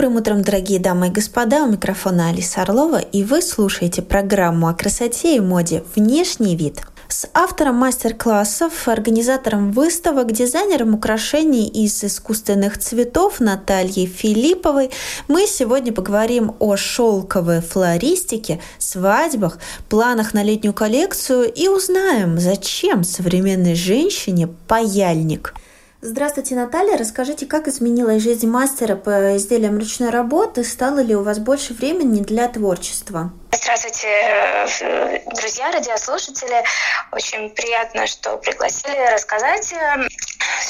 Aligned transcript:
Добрым 0.00 0.16
утром, 0.16 0.40
дорогие 0.40 0.80
дамы 0.80 1.08
и 1.08 1.10
господа! 1.10 1.62
У 1.62 1.70
микрофона 1.70 2.30
Алиса 2.30 2.62
Орлова, 2.62 3.00
и 3.00 3.22
вы 3.22 3.42
слушаете 3.42 4.00
программу 4.00 4.68
о 4.68 4.72
красоте 4.72 5.36
и 5.36 5.40
моде. 5.40 5.84
«Внешний 5.94 6.56
вид» 6.56 6.80
с 7.08 7.28
автором 7.34 7.74
мастер-классов, 7.74 8.88
организатором 8.88 9.72
выставок, 9.72 10.32
дизайнером 10.32 10.94
украшений 10.94 11.68
из 11.68 12.02
искусственных 12.02 12.78
цветов 12.78 13.40
Натальей 13.40 14.06
Филипповой 14.06 14.90
мы 15.28 15.46
сегодня 15.46 15.92
поговорим 15.92 16.54
о 16.60 16.76
шелковой 16.76 17.60
флористике, 17.60 18.58
свадьбах, 18.78 19.58
планах 19.90 20.32
на 20.32 20.42
летнюю 20.42 20.72
коллекцию 20.72 21.52
и 21.52 21.68
узнаем, 21.68 22.38
зачем 22.38 23.04
современной 23.04 23.74
женщине 23.74 24.48
паяльник– 24.66 25.52
Здравствуйте, 26.02 26.54
Наталья. 26.54 26.96
Расскажите, 26.96 27.44
как 27.44 27.68
изменилась 27.68 28.22
жизнь 28.22 28.48
мастера 28.48 28.96
по 28.96 29.36
изделиям 29.36 29.78
ручной 29.78 30.08
работы? 30.08 30.64
Стало 30.64 31.00
ли 31.00 31.14
у 31.14 31.22
вас 31.22 31.38
больше 31.38 31.74
времени 31.74 32.22
для 32.22 32.48
творчества? 32.48 33.32
Здравствуйте, 33.52 34.08
э, 34.08 35.20
друзья, 35.36 35.70
радиослушатели. 35.70 36.64
Очень 37.12 37.50
приятно, 37.50 38.06
что 38.06 38.38
пригласили 38.38 39.12
рассказать 39.12 39.74
э, 39.74 40.08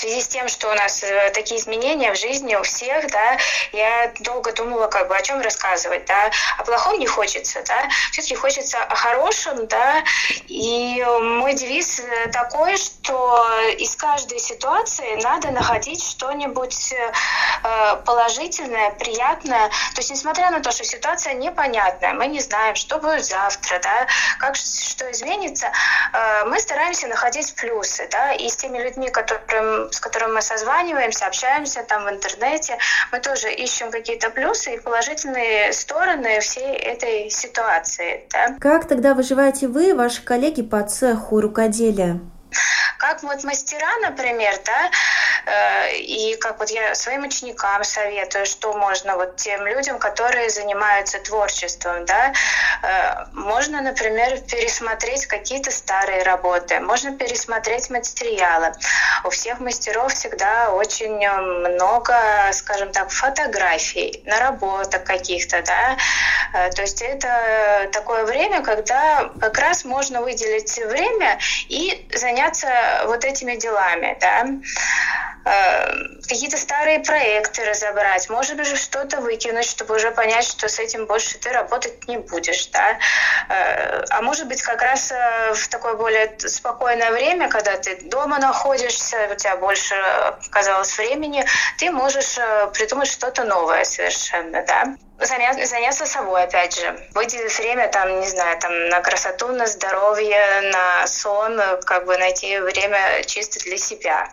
связи 0.00 0.20
с 0.20 0.28
тем, 0.28 0.48
что 0.48 0.70
у 0.70 0.74
нас 0.74 1.02
э, 1.02 1.30
такие 1.34 1.60
изменения 1.60 2.12
в 2.12 2.18
жизни 2.18 2.54
у 2.54 2.62
всех, 2.62 3.10
да, 3.10 3.38
я 3.72 4.12
долго 4.20 4.52
думала, 4.52 4.86
как 4.88 5.08
бы, 5.08 5.16
о 5.16 5.22
чем 5.22 5.40
рассказывать, 5.40 6.04
да, 6.06 6.30
о 6.58 6.64
плохом 6.64 6.98
не 6.98 7.06
хочется, 7.06 7.62
да, 7.66 7.88
все-таки 8.12 8.34
хочется 8.34 8.78
о 8.82 8.94
хорошем, 8.94 9.66
да, 9.66 10.02
и 10.48 11.04
мой 11.20 11.54
девиз 11.54 12.02
такой, 12.32 12.76
что 12.76 13.44
из 13.78 13.96
каждой 13.96 14.38
ситуации 14.38 15.20
надо 15.22 15.50
находить 15.50 16.02
что-нибудь 16.02 16.94
положительное, 18.04 18.90
приятное, 18.92 19.68
то 19.68 19.98
есть 19.98 20.10
несмотря 20.10 20.50
на 20.50 20.60
то, 20.60 20.70
что 20.70 20.84
ситуация 20.84 21.34
непонятная, 21.34 22.14
мы 22.14 22.26
не 22.26 22.40
знаем, 22.40 22.74
что 22.74 22.98
будет 22.98 23.24
завтра, 23.24 23.78
да, 23.82 24.06
как 24.38 24.56
что 24.56 25.10
изменится, 25.10 25.72
э, 26.12 26.44
мы 26.46 26.58
стараемся 26.58 27.06
находить 27.06 27.54
плюсы, 27.54 28.08
да, 28.10 28.32
и 28.32 28.48
с 28.48 28.56
теми 28.56 28.78
людьми, 28.78 29.10
которым, 29.10 29.89
с 29.90 30.00
которыми 30.00 30.34
мы 30.34 30.42
созваниваемся, 30.42 31.26
общаемся 31.26 31.82
там 31.82 32.04
в 32.04 32.10
интернете, 32.10 32.78
мы 33.12 33.20
тоже 33.20 33.52
ищем 33.52 33.90
какие-то 33.90 34.30
плюсы 34.30 34.74
и 34.74 34.80
положительные 34.80 35.72
стороны 35.72 36.40
всей 36.40 36.76
этой 36.76 37.30
ситуации, 37.30 38.26
да. 38.30 38.56
Как 38.60 38.88
тогда 38.88 39.14
выживаете 39.14 39.68
вы, 39.68 39.94
ваши 39.94 40.22
коллеги 40.22 40.62
по 40.62 40.82
цеху 40.82 41.40
рукоделия? 41.40 42.20
Как 42.98 43.22
вот 43.22 43.44
мастера, 43.44 43.90
например, 44.02 44.54
да, 44.64 44.90
э, 45.46 45.96
и 45.96 46.36
как 46.36 46.58
вот 46.58 46.70
я 46.70 46.94
своим 46.94 47.24
ученикам 47.24 47.82
советую, 47.82 48.44
что 48.46 48.74
можно 48.74 49.16
вот 49.16 49.36
тем 49.36 49.66
людям, 49.66 49.98
которые 49.98 50.50
занимаются 50.50 51.18
творчеством, 51.18 52.04
да, 52.04 52.32
э, 52.82 53.24
можно, 53.32 53.80
например, 53.80 54.38
пересмотреть 54.42 55.26
какие-то 55.26 55.70
старые 55.70 56.22
работы, 56.24 56.80
можно 56.80 57.16
пересмотреть 57.16 57.88
материалы. 57.90 58.72
У 59.24 59.30
всех 59.30 59.60
мастеров 59.60 60.12
всегда 60.12 60.70
очень 60.70 61.16
много, 61.16 62.14
скажем 62.52 62.92
так, 62.92 63.10
фотографий, 63.10 64.22
наработок 64.26 65.04
каких-то, 65.04 65.62
да, 65.62 65.96
то 66.52 66.82
есть 66.82 67.02
это 67.02 67.88
такое 67.92 68.24
время, 68.24 68.62
когда 68.62 69.30
как 69.40 69.58
раз 69.58 69.84
можно 69.84 70.22
выделить 70.22 70.76
время 70.78 71.38
и 71.68 72.06
заняться 72.14 72.68
вот 73.06 73.24
этими 73.24 73.56
делами, 73.56 74.16
да, 74.20 74.44
э, 74.44 75.29
какие-то 75.44 76.56
старые 76.56 77.00
проекты 77.00 77.64
разобрать, 77.64 78.28
может 78.28 78.56
быть, 78.56 78.76
что-то 78.76 79.20
выкинуть, 79.20 79.64
чтобы 79.64 79.96
уже 79.96 80.10
понять, 80.10 80.44
что 80.44 80.68
с 80.68 80.78
этим 80.78 81.06
больше 81.06 81.38
ты 81.38 81.50
работать 81.50 82.06
не 82.08 82.18
будешь, 82.18 82.66
да, 82.66 82.98
э, 83.48 84.04
а 84.10 84.22
может 84.22 84.46
быть, 84.48 84.62
как 84.62 84.82
раз 84.82 85.12
э, 85.12 85.52
в 85.54 85.68
такое 85.68 85.94
более 85.94 86.34
спокойное 86.38 87.10
время, 87.10 87.48
когда 87.48 87.76
ты 87.76 87.96
дома 88.02 88.38
находишься, 88.38 89.28
у 89.32 89.34
тебя 89.34 89.56
больше 89.56 89.94
оказалось 90.48 90.96
времени, 90.98 91.44
ты 91.78 91.90
можешь 91.90 92.36
придумать 92.74 93.08
что-то 93.08 93.44
новое 93.44 93.84
совершенно, 93.84 94.64
да 94.64 94.84
заняться 95.22 96.06
собой, 96.06 96.44
опять 96.44 96.80
же. 96.80 96.98
Выделить 97.14 97.58
время, 97.58 97.88
там, 97.88 98.20
не 98.20 98.26
знаю, 98.26 98.58
там, 98.58 98.88
на 98.88 99.00
красоту, 99.00 99.48
на 99.48 99.66
здоровье, 99.66 100.72
на 100.72 101.06
сон, 101.06 101.60
как 101.84 102.06
бы 102.06 102.16
найти 102.16 102.58
время 102.58 103.22
чисто 103.26 103.60
для 103.60 103.76
себя. 103.76 104.28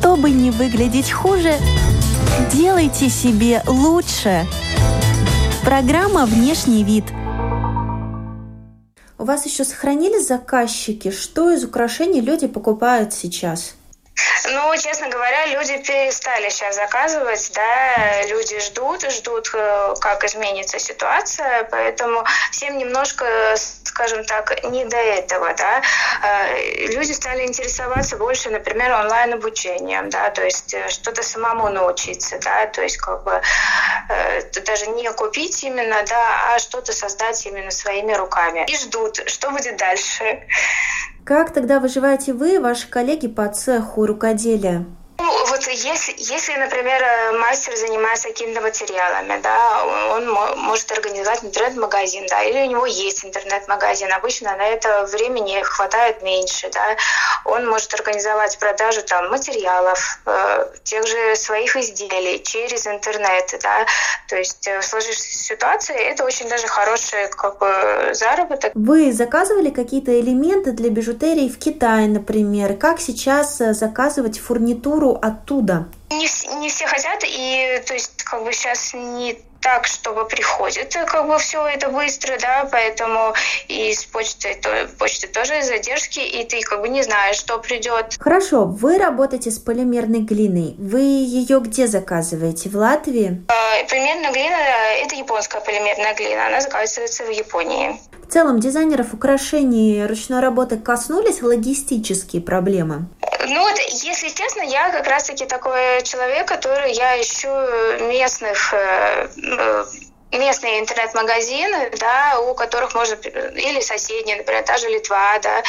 Чтобы 0.00 0.30
не 0.30 0.50
выглядеть 0.50 1.10
хуже, 1.10 1.52
делайте 2.50 3.10
себе 3.10 3.62
лучше. 3.66 4.46
Программа 5.62 6.24
«Внешний 6.24 6.84
вид» 6.84 7.04
У 9.18 9.24
вас 9.24 9.44
еще 9.44 9.62
сохранились 9.62 10.26
заказчики? 10.26 11.10
Что 11.10 11.50
из 11.50 11.64
украшений 11.64 12.22
люди 12.22 12.46
покупают 12.46 13.12
сейчас? 13.12 13.74
Ну, 14.48 14.76
честно 14.76 15.08
говоря, 15.08 15.46
люди 15.46 15.78
перестали 15.78 16.48
сейчас 16.50 16.76
заказывать, 16.76 17.50
да, 17.54 18.22
люди 18.26 18.58
ждут, 18.60 19.02
ждут, 19.10 19.50
э, 19.54 19.94
как 20.00 20.24
изменится 20.24 20.78
ситуация, 20.78 21.64
поэтому 21.70 22.24
всем 22.50 22.78
немножко, 22.78 23.54
скажем 23.84 24.24
так, 24.24 24.64
не 24.64 24.84
до 24.84 24.96
этого, 24.96 25.54
да. 25.54 25.82
Э, 26.22 26.86
люди 26.86 27.12
стали 27.12 27.46
интересоваться 27.46 28.16
больше, 28.16 28.50
например, 28.50 28.92
онлайн-обучением, 28.92 30.10
да, 30.10 30.30
то 30.30 30.44
есть 30.44 30.74
э, 30.74 30.88
что-то 30.88 31.22
самому 31.22 31.68
научиться, 31.68 32.38
да, 32.40 32.66
то 32.66 32.82
есть 32.82 32.96
как 32.96 33.22
бы 33.24 33.40
даже 34.64 34.86
не 34.88 35.10
купить 35.12 35.62
именно, 35.64 36.02
да, 36.08 36.54
а 36.54 36.58
что-то 36.58 36.92
создать 36.92 37.44
именно 37.46 37.70
своими 37.70 38.12
руками. 38.12 38.64
И 38.68 38.76
ждут, 38.76 39.28
что 39.28 39.50
будет 39.50 39.76
дальше. 39.76 40.46
Как 41.24 41.52
тогда 41.52 41.78
выживаете 41.78 42.32
вы 42.32 42.58
ваши 42.60 42.88
коллеги 42.88 43.28
по 43.28 43.46
цеху 43.48 44.06
рукоделия? 44.10 44.84
Ну, 45.30 45.46
вот 45.46 45.66
если, 45.68 46.14
если, 46.18 46.54
например, 46.54 47.00
э, 47.02 47.38
мастер 47.38 47.76
занимается 47.76 48.28
какими-то 48.28 48.60
материалами, 48.60 49.40
да, 49.40 49.84
он 50.16 50.28
может 50.28 50.90
организовать 50.90 51.44
интернет-магазин, 51.44 52.26
да, 52.28 52.42
или 52.42 52.66
у 52.66 52.70
него 52.70 52.86
есть 52.86 53.24
интернет-магазин, 53.24 54.12
обычно 54.12 54.56
на 54.56 54.66
это 54.66 55.06
времени 55.06 55.62
хватает 55.62 56.22
меньше, 56.22 56.68
да, 56.72 56.96
он 57.44 57.68
может 57.68 57.94
организовать 57.94 58.58
продажу 58.58 59.02
там 59.02 59.30
материалов, 59.30 60.18
э, 60.26 60.66
тех 60.82 61.06
же 61.06 61.36
своих 61.36 61.76
изделий 61.76 62.42
через 62.42 62.88
интернет, 62.88 63.54
да, 63.62 63.86
то 64.28 64.36
есть 64.36 64.66
э, 64.66 64.80
в 64.80 64.84
сложившейся 64.84 65.44
ситуации 65.44 65.94
это 65.94 66.24
очень 66.24 66.48
даже 66.48 66.66
хороший 66.66 67.28
как 67.30 67.58
бы 67.58 68.10
заработок. 68.14 68.72
Вы 68.74 69.12
заказывали 69.12 69.70
какие-то 69.70 70.18
элементы 70.18 70.72
для 70.72 70.90
бижутерии 70.90 71.48
в 71.48 71.58
Китае, 71.58 72.08
например? 72.08 72.76
Как 72.76 73.00
сейчас 73.00 73.60
э, 73.60 73.74
заказывать 73.74 74.40
фурнитуру 74.40 75.19
оттуда? 75.20 75.88
Не, 76.10 76.28
не 76.60 76.68
все 76.68 76.86
хотят, 76.86 77.22
и 77.24 77.82
то 77.86 77.94
есть 77.94 78.22
как 78.24 78.44
бы 78.44 78.52
сейчас 78.52 78.94
не 78.94 79.38
так, 79.60 79.86
чтобы 79.86 80.24
приходит 80.26 80.94
как 81.06 81.26
бы 81.26 81.38
все 81.38 81.66
это 81.66 81.88
быстро, 81.90 82.38
да, 82.40 82.68
поэтому 82.70 83.34
и 83.68 83.92
с 83.92 84.04
почтой, 84.04 84.54
то, 84.54 84.88
почты 84.98 85.26
тоже 85.28 85.62
задержки, 85.62 86.20
и 86.20 86.44
ты 86.44 86.60
как 86.62 86.80
бы 86.80 86.88
не 86.88 87.02
знаешь, 87.02 87.36
что 87.36 87.58
придет. 87.58 88.16
Хорошо, 88.18 88.64
вы 88.64 88.98
работаете 88.98 89.50
с 89.50 89.58
полимерной 89.58 90.20
глиной. 90.20 90.74
Вы 90.78 91.00
ее 91.00 91.60
где 91.60 91.86
заказываете? 91.86 92.68
В 92.70 92.76
Латвии? 92.76 93.44
Э, 93.48 93.88
полимерная 93.88 94.32
глина– 94.32 94.56
это 95.04 95.14
японская 95.14 95.60
полимерная 95.60 96.14
глина, 96.14 96.46
она 96.46 96.60
заказывается 96.60 97.24
в 97.24 97.30
Японии. 97.30 98.00
В 98.30 98.32
целом, 98.32 98.60
дизайнеров 98.60 99.12
украшений 99.12 100.06
ручной 100.06 100.38
работы 100.38 100.76
коснулись 100.76 101.42
логистические 101.42 102.40
проблемы? 102.40 103.08
Ну 103.48 103.58
вот, 103.58 103.76
если 104.04 104.28
честно, 104.28 104.60
я 104.60 104.92
как 104.92 105.08
раз-таки 105.08 105.46
такой 105.46 106.00
человек, 106.04 106.46
который 106.46 106.92
я 106.92 107.20
ищу 107.20 107.48
местных 108.06 108.72
э, 108.72 109.28
э, 109.36 109.84
местные 110.38 110.80
интернет-магазины, 110.80 111.90
да, 111.98 112.38
у 112.40 112.54
которых 112.54 112.94
можно, 112.94 113.14
или 113.14 113.80
соседние, 113.80 114.36
например, 114.36 114.62
та 114.62 114.76
же 114.78 114.88
Литва, 114.88 115.38
да, 115.42 115.62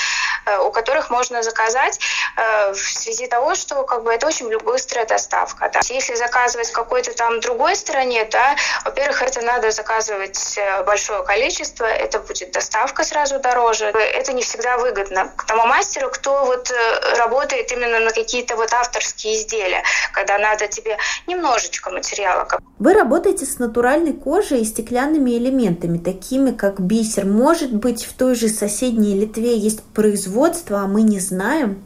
э, 0.46 0.60
у 0.60 0.72
которых 0.72 1.10
можно 1.10 1.42
заказать 1.42 2.00
э, 2.38 2.74
в 2.74 2.78
связи 2.78 3.28
того, 3.28 3.56
что 3.56 3.84
как 3.84 4.04
бы 4.04 4.14
это 4.14 4.28
очень 4.28 4.56
быстрая 4.60 5.06
доставка. 5.06 5.70
Да. 5.74 5.80
Если 5.90 6.16
заказывать 6.16 6.70
в 6.70 6.74
какой-то 6.74 7.14
там 7.14 7.40
другой 7.40 7.76
стране, 7.76 8.26
да, 8.32 8.56
во-первых, 8.86 9.22
это 9.24 9.42
надо 9.42 9.72
заказывать 9.72 10.58
э, 10.58 10.84
большое 10.84 11.24
количество, 11.24 11.86
это 11.86 12.20
будет 12.20 12.52
доставка 12.52 13.04
сразу 13.04 13.40
дороже. 13.40 13.86
Это 13.86 14.34
не 14.34 14.44
всегда 14.44 14.78
выгодно 14.78 15.32
к 15.36 15.46
тому 15.46 15.66
мастеру, 15.66 16.10
кто 16.10 16.46
вот 16.46 16.72
работает 17.18 17.72
именно 17.72 18.00
на 18.00 18.12
какие-то 18.12 18.56
вот 18.56 18.74
авторские 18.74 19.36
изделия, 19.36 19.84
когда 20.14 20.38
надо 20.38 20.68
тебе 20.68 20.98
немножечко 21.28 21.90
материала. 21.90 22.48
Вы 22.80 22.94
работаете 22.94 23.46
с 23.46 23.60
натуральной 23.60 24.14
кожей 24.14 24.51
и 24.56 24.66
стеклянными 24.66 25.32
элементами, 25.32 25.98
такими 25.98 26.52
как 26.52 26.80
бисер. 26.80 27.26
Может 27.26 27.74
быть, 27.74 28.04
в 28.04 28.14
той 28.14 28.36
же 28.36 28.50
соседней 28.50 29.20
Литве 29.20 29.58
есть 29.58 29.84
производство, 29.84 30.82
а 30.82 30.88
мы 30.88 31.02
не 31.02 31.20
знаем? 31.20 31.84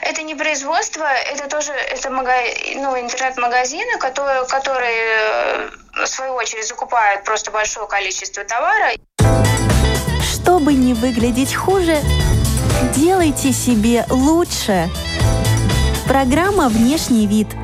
Это 0.00 0.22
не 0.22 0.34
производство, 0.34 1.04
это 1.04 1.48
тоже 1.48 1.72
это 1.72 2.10
мага... 2.10 2.32
ну, 2.74 2.98
интернет-магазины, 2.98 3.98
которые, 3.98 4.44
которые, 4.46 5.70
э, 5.96 6.04
в 6.04 6.06
свою 6.06 6.34
очередь, 6.34 6.66
закупают 6.66 7.24
просто 7.24 7.50
большое 7.50 7.86
количество 7.86 8.44
товара. 8.44 8.92
Чтобы 10.34 10.74
не 10.74 10.94
выглядеть 10.94 11.54
хуже, 11.54 11.98
делайте 12.94 13.52
себе 13.52 14.04
лучше. 14.10 14.88
Программа 16.06 16.68
«Внешний 16.68 17.26
вид»– 17.26 17.46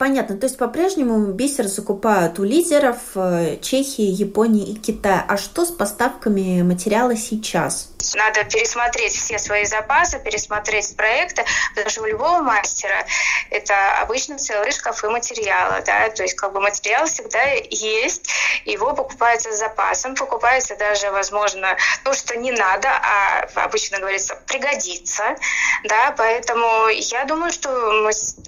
Понятно, 0.00 0.38
то 0.38 0.46
есть 0.46 0.56
по-прежнему 0.56 1.26
бисер 1.26 1.66
закупают 1.66 2.38
у 2.38 2.42
лидеров 2.42 2.96
э, 3.16 3.58
Чехии, 3.60 4.06
Японии 4.06 4.70
и 4.70 4.74
Китая. 4.74 5.22
А 5.28 5.36
что 5.36 5.66
с 5.66 5.70
поставками 5.70 6.62
материала 6.62 7.14
сейчас? 7.16 7.89
Надо 8.14 8.44
пересмотреть 8.44 9.12
все 9.12 9.38
свои 9.38 9.64
запасы, 9.64 10.18
пересмотреть 10.18 10.96
проекты, 10.96 11.44
потому 11.70 11.90
что 11.90 12.02
у 12.02 12.06
любого 12.06 12.40
мастера 12.40 13.04
это 13.50 13.74
обычно 14.00 14.38
целые 14.38 14.72
шкафы 14.72 15.08
материала, 15.08 15.80
да, 15.84 16.08
то 16.10 16.22
есть 16.22 16.34
как 16.34 16.52
бы 16.52 16.60
материал 16.60 17.06
всегда 17.06 17.42
есть, 17.70 18.30
его 18.64 18.94
покупается 18.94 19.52
с 19.52 19.58
запасом, 19.58 20.14
покупается 20.14 20.76
даже, 20.76 21.10
возможно, 21.10 21.76
то, 22.04 22.12
что 22.14 22.36
не 22.36 22.52
надо, 22.52 22.88
а 22.88 23.46
обычно 23.54 23.98
говорится, 23.98 24.36
пригодится, 24.46 25.36
да, 25.84 26.14
поэтому 26.16 26.88
я 26.88 27.24
думаю, 27.24 27.52
что 27.52 27.70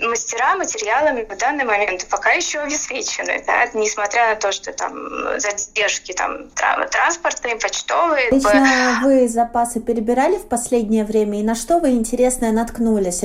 мастера 0.01 0.57
материалами 0.57 1.23
в 1.23 1.37
данный 1.37 1.65
момент 1.65 2.07
пока 2.09 2.33
еще 2.33 2.61
обеспечены, 2.61 3.43
да, 3.47 3.67
несмотря 3.75 4.29
на 4.29 4.37
то, 4.37 4.53
что 4.53 4.73
там 4.73 5.41
задержки 5.41 6.13
там 6.13 6.51
транспортные, 6.51 7.57
почтовые. 7.57 8.31
Лично 8.31 9.01
вы 9.03 9.29
за 9.29 9.42
запасы 9.43 9.81
перебирали 9.81 10.39
в 10.39 10.47
последнее 10.47 11.05
время 11.05 11.41
и 11.41 11.43
на 11.43 11.55
что 11.55 11.79
вы 11.79 11.91
интересное 11.91 12.53
наткнулись? 12.53 13.25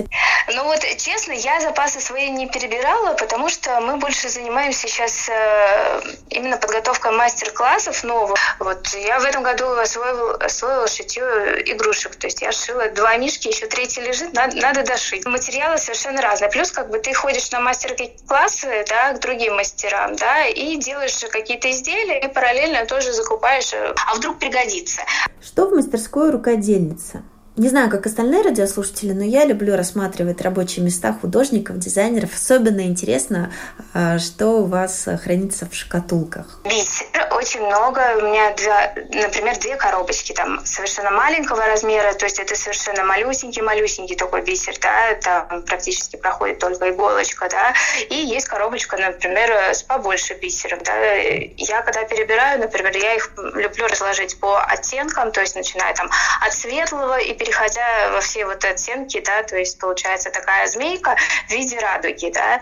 Ну 0.58 0.64
вот, 0.64 0.80
честно, 0.98 1.34
я 1.34 1.62
запасы 1.62 2.00
свои 2.00 2.32
не 2.32 2.48
перебирала, 2.48 3.14
потому 3.14 3.48
что 3.48 3.80
мы 3.80 3.98
больше 3.98 4.28
занимаемся 4.28 4.88
сейчас 4.88 5.30
э, 5.30 6.02
именно 6.32 6.58
подготовкой 6.58 7.12
мастер-классов 7.12 8.04
новых. 8.04 8.40
Вот 8.58 8.88
я 8.96 9.20
в 9.20 9.24
этом 9.24 9.44
году 9.44 9.68
освоила, 9.68 10.34
освоила 10.38 10.88
шитье 10.88 11.24
игрушек. 11.64 12.16
То 12.16 12.26
есть 12.26 12.42
я 12.42 12.52
шила 12.52 12.90
два 12.90 13.18
мишки, 13.18 13.50
еще 13.50 13.68
третий 13.68 14.02
лежит, 14.02 14.34
надо, 14.34 14.56
надо 14.58 14.84
дошить. 14.84 15.28
Материалы 15.28 15.78
совершенно 15.78 16.24
разные. 16.24 16.50
Плюс 16.50 16.72
как 16.72 16.90
бы 16.90 16.98
ты 16.98 17.14
ходишь 17.14 17.52
на 17.52 17.60
мастер-классы, 17.60 18.84
да, 18.90 19.14
к 19.14 19.20
другим 19.20 19.58
мастерам, 19.58 20.16
да, 20.16 20.48
и 20.48 20.78
делаешь 20.78 21.24
какие-то 21.32 21.70
изделия, 21.70 22.20
и 22.20 22.28
параллельно 22.30 22.88
тоже 22.88 23.14
закупаешь, 23.14 23.74
а 23.76 24.16
вдруг 24.16 24.40
пригодится. 24.40 25.04
Что 25.40 25.68
в 25.68 25.76
мастерской 25.76 26.32
рукодельница? 26.32 27.22
Не 27.58 27.70
знаю, 27.70 27.90
как 27.90 28.06
остальные 28.06 28.44
радиослушатели, 28.44 29.14
но 29.14 29.24
я 29.24 29.44
люблю 29.44 29.76
рассматривать 29.76 30.42
рабочие 30.42 30.86
места 30.86 31.12
художников, 31.12 31.80
дизайнеров. 31.80 32.36
Особенно 32.36 32.82
интересно, 32.82 33.52
а, 33.96 34.20
что 34.20 34.60
у 34.62 34.66
вас 34.66 35.08
хранится 35.24 35.68
в 35.68 35.74
шкатулках. 35.74 36.62
Бисер 36.64 37.28
очень 37.32 37.62
много. 37.62 38.00
У 38.18 38.22
меня, 38.22 38.54
два, 38.54 38.92
например, 39.12 39.58
две 39.58 39.76
коробочки 39.76 40.34
там 40.34 40.64
совершенно 40.66 41.12
маленького 41.12 41.66
размера, 41.66 42.14
то 42.14 42.26
есть 42.26 42.40
это 42.40 42.56
совершенно 42.56 43.04
малюсенький-малюсенький 43.04 44.16
такой 44.16 44.42
бисер, 44.42 44.76
да, 44.82 45.16
там 45.16 45.64
практически 45.64 46.16
проходит 46.16 46.60
только 46.60 46.90
иголочка, 46.90 47.48
да, 47.50 47.74
и 48.10 48.16
есть 48.16 48.48
коробочка, 48.48 48.98
например, 48.98 49.50
с 49.74 49.84
побольше 49.84 50.34
бисером, 50.36 50.80
да. 50.84 50.96
Я 51.16 51.82
когда 51.82 52.04
перебираю, 52.04 52.60
например, 52.60 52.96
я 52.98 53.16
их 53.16 53.32
люблю 53.56 53.88
разложить 53.88 54.40
по 54.40 54.60
оттенкам, 54.60 55.32
то 55.32 55.42
есть 55.42 55.56
начиная 55.56 55.94
там 55.94 56.10
от 56.46 56.54
светлого 56.54 57.18
и 57.20 57.34
переходя 57.48 58.10
во 58.12 58.20
все 58.20 58.46
вот 58.46 58.64
оттенки, 58.66 59.22
да, 59.22 59.44
то 59.44 59.58
есть 59.58 59.80
получается 59.80 60.30
такая 60.32 60.68
змейка 60.68 61.16
в 61.48 61.52
виде 61.52 61.80
радуги, 61.80 62.30
да, 62.32 62.60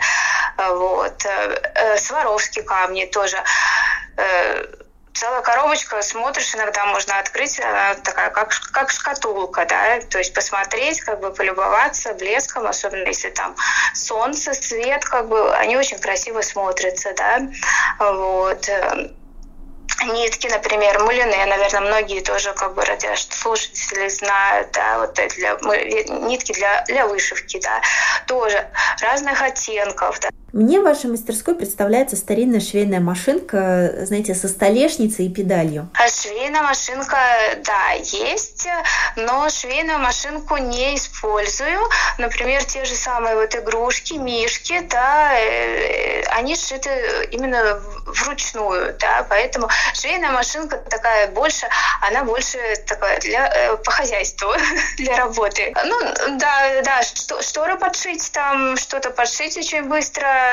вот. 0.75 1.25
Э, 1.25 1.71
э, 1.75 1.97
Сваровские 1.97 2.63
камни 2.63 3.05
тоже 3.05 3.37
э, 4.17 4.65
целая 5.13 5.41
коробочка, 5.41 6.01
смотришь, 6.03 6.53
иногда 6.53 6.85
можно 6.85 7.17
открыть, 7.17 7.59
она 7.59 7.95
такая, 7.95 8.29
как, 8.29 8.53
как 8.71 8.91
шкатулка, 8.91 9.65
да, 9.65 9.99
то 10.01 10.19
есть 10.19 10.33
посмотреть, 10.35 11.01
как 11.01 11.19
бы 11.19 11.31
полюбоваться 11.33 12.13
блеском, 12.13 12.67
особенно 12.67 13.07
если 13.07 13.31
там 13.31 13.55
солнце, 13.95 14.53
свет, 14.53 15.03
как 15.03 15.27
бы, 15.27 15.55
они 15.55 15.77
очень 15.77 15.97
красиво 15.97 16.41
смотрятся, 16.41 17.13
да, 17.17 17.39
вот 17.99 18.69
нитки, 20.03 20.47
например, 20.47 21.00
мулине, 21.00 21.45
наверное, 21.45 21.81
многие 21.81 22.21
тоже 22.21 22.53
как 22.53 22.74
бы 22.74 22.83
радиослушатели 22.83 24.07
знают, 24.09 24.71
да, 24.71 25.00
вот 25.00 25.13
для 25.13 25.57
нитки 26.19 26.53
для, 26.53 26.83
для 26.88 27.07
вышивки, 27.07 27.59
да, 27.62 27.81
тоже 28.27 28.68
разных 29.01 29.42
оттенков, 29.42 30.19
да. 30.19 30.30
Мне 30.56 30.80
в 30.80 30.84
вашей 30.84 31.10
мастерской 31.10 31.54
представляется 31.54 32.16
старинная 32.16 32.62
швейная 32.62 33.02
машинка, 33.02 33.92
знаете, 34.06 34.34
со 34.34 34.48
столешницей 34.48 35.25
и 35.25 35.30
педалью. 35.30 35.90
А 35.94 36.07
швейная 36.07 36.62
машинка, 36.62 37.18
да, 37.57 37.92
есть, 37.92 38.66
но 39.18 39.50
швейную 39.50 40.00
машинку 40.00 40.56
не 40.56 40.96
использую. 40.96 41.78
Например, 42.19 42.63
те 42.63 42.86
же 42.86 42.96
самые 42.96 43.36
вот 43.36 43.54
игрушки, 43.54 44.13
мишки, 44.13 44.80
да, 44.90 45.38
э, 45.38 46.24
они 46.30 46.56
сшиты 46.56 46.90
именно 47.31 47.81
вручную, 48.06 48.96
да, 48.98 49.25
поэтому 49.28 49.68
швейная 49.94 50.31
машинка 50.31 50.78
такая 50.78 51.28
больше, 51.31 51.68
она 52.00 52.24
больше 52.24 52.60
такая 52.88 53.19
для, 53.19 53.46
э, 53.54 53.75
по 53.75 53.92
хозяйству, 53.92 54.48
для 54.98 55.18
работы. 55.18 55.74
Ну, 55.84 56.00
да, 56.38 56.81
да, 56.81 57.02
шторы 57.42 57.75
подшить 57.78 58.31
там, 58.31 58.78
что-то 58.78 59.10
подшить 59.10 59.57
очень 59.57 59.84
быстро, 59.84 60.44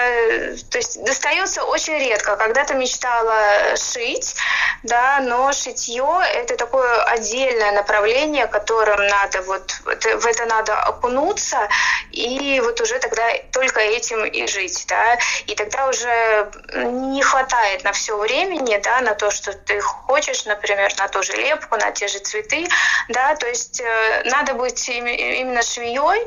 то 0.70 0.78
есть 0.78 1.02
достается 1.04 1.64
очень 1.64 1.98
редко. 1.98 2.36
Когда-то 2.36 2.74
мечтала 2.74 3.76
шить, 3.76 4.34
да, 4.82 5.20
но 5.20 5.52
шитье 5.52 6.20
это 6.34 6.56
такое 6.56 7.02
отдельное 7.04 7.72
направление, 7.72 8.46
которым 8.46 9.06
надо 9.06 9.42
вот 9.42 9.70
в 9.84 10.26
это 10.26 10.46
надо 10.46 10.78
окунуться 10.80 11.68
и 12.10 12.60
вот 12.64 12.80
уже 12.80 12.98
тогда 12.98 13.22
только 13.52 13.80
этим 13.80 14.24
и 14.24 14.46
жить, 14.46 14.84
да, 14.88 15.18
и 15.46 15.54
тогда 15.54 15.88
уже 15.88 16.50
не 16.74 17.22
хватает 17.22 17.84
на 17.84 17.92
все 17.92 18.16
времени, 18.16 18.80
да, 18.82 19.00
на 19.00 19.14
то, 19.14 19.30
что 19.30 19.52
ты 19.52 19.80
хочешь, 19.80 20.44
например, 20.44 20.92
на 20.98 21.08
ту 21.08 21.22
же 21.22 21.32
лепку, 21.32 21.76
на 21.76 21.90
те 21.90 22.08
же 22.08 22.18
цветы, 22.18 22.66
да, 23.08 23.34
то 23.36 23.48
есть 23.48 23.80
э, 23.80 24.22
надо 24.24 24.54
быть 24.54 24.88
именно 24.88 25.62
швеей, 25.62 26.26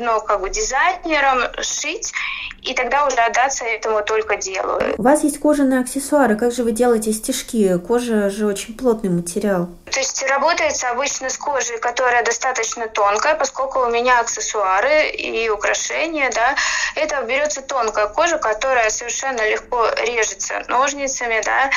ну, 0.00 0.20
как 0.20 0.40
бы 0.40 0.50
дизайнером, 0.50 1.42
шить, 1.62 2.12
и 2.62 2.74
тогда 2.74 2.97
уже 3.06 3.16
отдаться 3.16 3.64
этому 3.64 4.02
только 4.02 4.36
делу. 4.36 4.80
У 4.96 5.02
вас 5.02 5.24
есть 5.24 5.38
кожаные 5.38 5.80
аксессуары. 5.80 6.36
Как 6.36 6.52
же 6.52 6.64
вы 6.64 6.72
делаете 6.72 7.12
стежки? 7.12 7.78
Кожа 7.78 8.30
же 8.30 8.46
очень 8.46 8.76
плотный 8.76 9.10
материал. 9.10 9.68
То 9.98 10.02
есть 10.02 10.22
работается 10.28 10.90
обычно 10.90 11.28
с 11.28 11.36
кожей, 11.36 11.78
которая 11.78 12.22
достаточно 12.22 12.86
тонкая, 12.86 13.34
поскольку 13.34 13.80
у 13.80 13.88
меня 13.90 14.20
аксессуары 14.20 15.08
и 15.08 15.48
украшения, 15.48 16.30
да, 16.30 16.54
это 16.94 17.20
берется 17.22 17.62
тонкая 17.62 18.06
кожа, 18.06 18.38
которая 18.38 18.90
совершенно 18.90 19.50
легко 19.50 19.88
режется 20.06 20.62
ножницами, 20.68 21.42
да, 21.44 21.70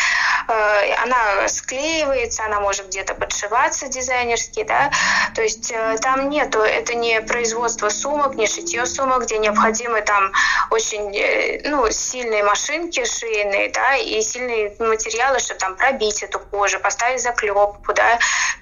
э, 0.48 0.94
она 1.04 1.48
склеивается, 1.48 2.46
она 2.46 2.60
может 2.60 2.90
где-то 2.90 3.16
подшиваться 3.16 3.88
дизайнерски, 3.88 4.66
да, 4.66 4.92
то 5.34 5.42
есть 5.42 5.72
э, 5.72 5.98
там 6.00 6.30
нету, 6.30 6.60
это 6.60 6.94
не 6.94 7.22
производство 7.22 7.90
сумок, 7.90 8.36
не 8.36 8.46
шитье 8.46 8.86
сумок, 8.86 9.24
где 9.24 9.40
необходимы 9.40 10.02
там 10.02 10.32
очень 10.70 11.12
э, 11.18 11.62
ну, 11.68 11.90
сильные 11.90 12.44
машинки 12.44 13.04
швейные, 13.04 13.70
да, 13.70 13.96
и 13.96 14.22
сильные 14.22 14.76
материалы, 14.78 15.40
чтобы 15.40 15.60
там 15.60 15.76
пробить 15.76 16.22
эту 16.22 16.38
кожу, 16.38 16.80
поставить 16.80 17.24
заклепку, 17.24 17.94
да. 17.96 18.11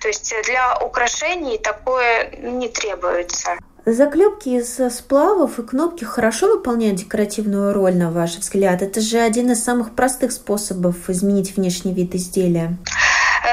То 0.02 0.08
есть 0.08 0.34
для 0.46 0.78
украшений 0.78 1.58
такое 1.58 2.32
не 2.42 2.70
требуется. 2.70 3.58
Заклепки 3.86 4.50
из 4.50 4.76
сплавов 4.94 5.58
и 5.58 5.64
кнопки 5.64 6.04
хорошо 6.04 6.48
выполняют 6.48 6.98
декоративную 6.98 7.74
роль, 7.74 7.96
на 7.96 8.12
ваш 8.12 8.36
взгляд? 8.36 8.82
Это 8.82 9.02
же 9.02 9.20
один 9.20 9.52
из 9.52 9.64
самых 9.64 9.96
простых 9.96 10.32
способов 10.32 11.10
изменить 11.10 11.56
внешний 11.56 11.94
вид 11.94 12.14
изделия. 12.14 12.78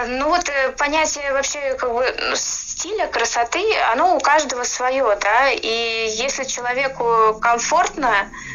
Э, 0.06 0.18
ну 0.18 0.28
вот 0.28 0.48
э, 0.48 0.72
понятие 0.72 1.32
вообще 1.32 1.74
как 1.74 1.92
бы 1.92 2.04
ну, 2.30 2.36
стиля, 2.36 3.06
красоты, 3.06 3.62
оно 3.92 4.16
у 4.16 4.20
каждого 4.20 4.62
свое, 4.64 5.04
да, 5.20 5.50
и 5.50 6.08
если 6.10 6.44
человеку 6.44 7.38
комфортно 7.40 8.10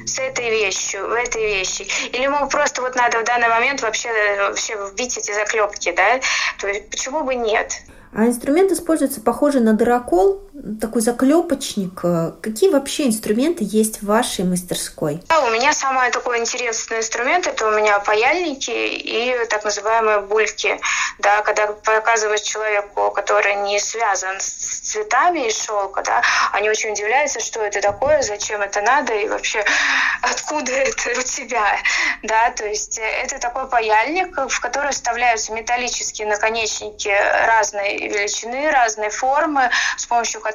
с 0.05 0.19
этой 0.19 0.49
вещью, 0.49 1.07
в 1.07 1.13
этой 1.13 1.45
вещи, 1.45 1.87
или 2.13 2.23
ему 2.23 2.47
просто 2.47 2.81
вот 2.81 2.95
надо 2.95 3.19
в 3.19 3.23
данный 3.23 3.49
момент 3.49 3.81
вообще, 3.81 4.09
вообще 4.39 4.75
вбить 4.75 5.17
эти 5.17 5.31
заклепки, 5.31 5.93
да, 5.95 6.19
то 6.59 6.67
почему 6.89 7.23
бы 7.23 7.35
нет? 7.35 7.73
А 8.13 8.25
инструмент 8.25 8.71
используется 8.71 9.21
похоже 9.21 9.61
на 9.61 9.73
дырокол, 9.73 10.41
такой 10.79 11.01
заклепочник. 11.01 12.01
Какие 12.41 12.69
вообще 12.69 13.07
инструменты 13.07 13.63
есть 13.67 14.01
в 14.01 14.05
вашей 14.05 14.45
мастерской? 14.45 15.21
Да, 15.27 15.39
у 15.41 15.49
меня 15.49 15.73
самый 15.73 16.11
такой 16.11 16.39
интересный 16.39 16.99
инструмент 16.99 17.47
это 17.47 17.67
у 17.67 17.71
меня 17.71 17.99
паяльники 17.99 18.69
и 18.69 19.45
так 19.49 19.63
называемые 19.63 20.19
бульки. 20.19 20.79
Да, 21.19 21.41
когда 21.41 21.67
показываешь 21.67 22.41
человеку, 22.41 23.11
который 23.11 23.55
не 23.55 23.79
связан 23.79 24.39
с 24.39 24.91
цветами 24.91 25.47
из 25.47 25.65
шелка, 25.65 26.03
да, 26.03 26.21
они 26.51 26.69
очень 26.69 26.91
удивляются, 26.91 27.39
что 27.39 27.61
это 27.61 27.81
такое, 27.81 28.21
зачем 28.21 28.61
это 28.61 28.81
надо 28.81 29.13
и 29.13 29.27
вообще 29.27 29.63
откуда 30.21 30.71
это 30.71 31.19
у 31.19 31.23
тебя. 31.23 31.77
Да, 32.23 32.51
то 32.51 32.67
есть 32.67 32.99
это 32.99 33.39
такой 33.39 33.67
паяльник, 33.67 34.37
в 34.47 34.59
который 34.59 34.91
вставляются 34.91 35.53
металлические 35.53 36.27
наконечники 36.27 37.09
разной 37.47 38.07
величины, 38.07 38.69
разной 38.69 39.09
формы, 39.09 39.69
с 39.97 40.05
помощью 40.05 40.39
которых 40.41 40.50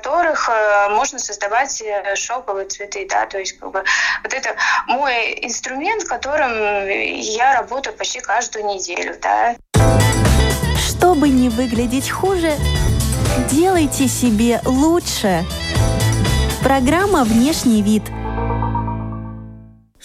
э, 0.48 0.88
можно 0.90 1.18
создавать 1.18 1.82
э, 1.82 2.14
шелковые 2.16 2.66
цветы. 2.66 3.06
Да? 3.08 3.26
То 3.26 3.38
есть 3.38 3.58
как 3.58 3.70
бы, 3.70 3.84
вот 4.22 4.32
это 4.32 4.56
мой 4.86 5.38
инструмент, 5.42 6.04
которым 6.04 6.52
я 6.88 7.54
работаю 7.54 7.96
почти 7.96 8.20
каждую 8.20 8.66
неделю. 8.66 9.16
Да? 9.22 9.56
Чтобы 10.78 11.28
не 11.28 11.48
выглядеть 11.48 12.10
хуже, 12.10 12.52
делайте 13.50 14.08
себе 14.08 14.60
лучше. 14.64 15.44
Программа 16.62 17.24
«Внешний 17.24 17.82
вид»– 17.82 18.02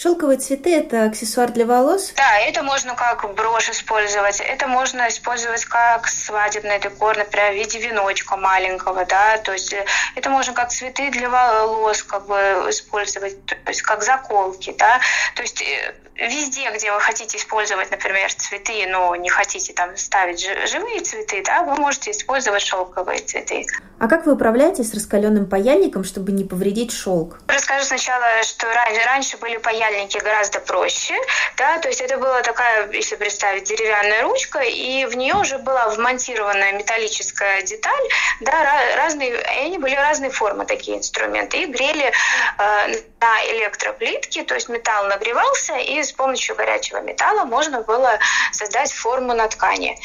Шелковые 0.02 0.40
цветы– 0.40 0.76
это 0.78 1.04
аксессуар 1.04 1.52
для 1.52 1.68
волос? 1.68 2.14
Да, 2.16 2.40
это 2.40 2.64
можно 2.64 2.96
как 2.96 3.36
брошь 3.36 3.70
использовать, 3.70 4.40
это 4.40 4.66
можно 4.66 5.08
использовать 5.08 5.64
как 5.66 6.08
свадебный 6.08 6.80
декор, 6.80 7.16
например, 7.16 7.52
в 7.52 7.56
виде 7.56 7.78
веночка 7.78 8.36
маленького, 8.36 9.06
да, 9.06 9.38
то 9.38 9.54
есть 9.54 9.74
э, 9.74 9.86
это 10.16 10.32
можно 10.32 10.54
как 10.54 10.72
цветы 10.72 11.12
для 11.12 11.30
волос 11.30 12.02
как 12.02 12.26
бы 12.26 12.36
использовать, 12.70 13.46
то 13.46 13.56
есть 13.68 13.84
как 13.84 14.02
заколки, 14.02 14.74
да, 14.76 15.00
то 15.36 15.44
есть 15.44 15.62
э, 15.62 15.94
везде, 16.16 16.72
где 16.76 16.92
вы 16.92 17.00
хотите 17.00 17.38
использовать, 17.38 17.92
например, 17.92 18.34
цветы, 18.34 18.88
но 18.88 19.16
не 19.16 19.30
хотите 19.30 19.72
там 19.74 19.96
ставить 19.98 20.44
живые 20.68 21.02
цветы, 21.02 21.44
да, 21.46 21.62
вы 21.62 21.76
можете 21.76 22.10
использовать 22.10 22.64
шелковые 22.64 23.20
цветы. 23.20 23.68
А 24.00 24.08
как 24.08 24.26
вы 24.26 24.34
управляетесь 24.34 24.90
с 24.90 24.96
раскаленным 24.96 25.48
паяльником, 25.48 26.04
чтобы 26.04 26.32
не 26.32 26.44
повредить 26.44 26.92
шелк? 26.92 27.38
Расскажу 27.48 27.86
сначала, 27.86 28.42
что 28.42 28.66
раньше 29.06 29.38
были 29.38 29.58
паяльники 29.58 29.91
гораздо 30.20 30.60
проще, 30.60 31.16
да, 31.58 31.78
то 31.80 31.88
есть 31.88 32.02
это 32.02 32.18
была 32.18 32.42
такая, 32.42 32.90
если 32.92 33.16
представить, 33.16 33.64
деревянная 33.64 34.24
ручка, 34.24 34.60
и 34.60 35.06
в 35.06 35.16
нее 35.16 35.36
уже 35.36 35.58
была 35.58 35.90
вмонтирована 35.90 36.72
металлическая 36.74 37.62
деталь, 37.64 38.08
да, 38.40 38.96
разные, 38.96 39.38
они 39.40 39.78
были 39.78 39.96
разные 39.96 40.32
формы, 40.32 40.66
такие 40.66 40.98
инструменты, 40.98 41.64
и 41.64 41.66
грели 41.66 42.06
э, 42.06 42.96
на 43.20 43.46
электроплитке, 43.52 44.44
то 44.44 44.56
есть 44.56 44.70
металл 44.70 45.06
нагревался, 45.06 45.76
и 45.78 46.02
с 46.02 46.12
помощью 46.12 46.56
горячего 46.56 47.00
металла 47.02 47.46
можно 47.46 47.82
было 47.82 48.20
создать 48.52 48.92
форму 48.92 49.34
на 49.34 49.48
ткани. 49.48 49.98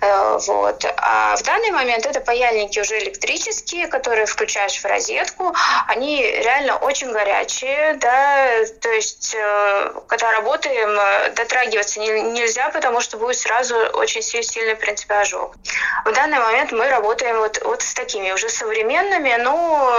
Э, 0.00 0.38
вот. 0.46 0.84
А 0.96 1.36
в 1.36 1.42
данный 1.42 1.70
момент 1.70 2.06
это 2.06 2.20
паяльники 2.20 2.78
уже 2.80 2.98
электрические, 2.98 3.88
которые 3.88 4.26
включаешь 4.26 4.78
в 4.78 4.84
розетку. 4.84 5.54
Они 5.88 6.22
реально 6.22 6.76
очень 6.76 7.12
горячие, 7.12 7.94
да, 7.94 8.64
то 8.80 8.90
есть 8.90 9.23
э, 9.32 9.92
когда 10.08 10.32
работаем, 10.32 11.34
дотрагиваться 11.34 12.00
нельзя, 12.00 12.68
потому 12.70 13.00
что 13.00 13.16
будет 13.16 13.36
сразу 13.36 13.76
очень 13.94 14.22
сильный, 14.22 14.74
в 14.74 14.80
принципе, 14.80 15.14
ожог. 15.14 15.54
В 16.04 16.12
данный 16.12 16.38
момент 16.38 16.72
мы 16.72 16.88
работаем 16.88 17.38
вот, 17.38 17.62
вот 17.64 17.82
с 17.82 17.94
такими 17.94 18.32
уже 18.32 18.48
современными, 18.48 19.34
но 19.36 19.92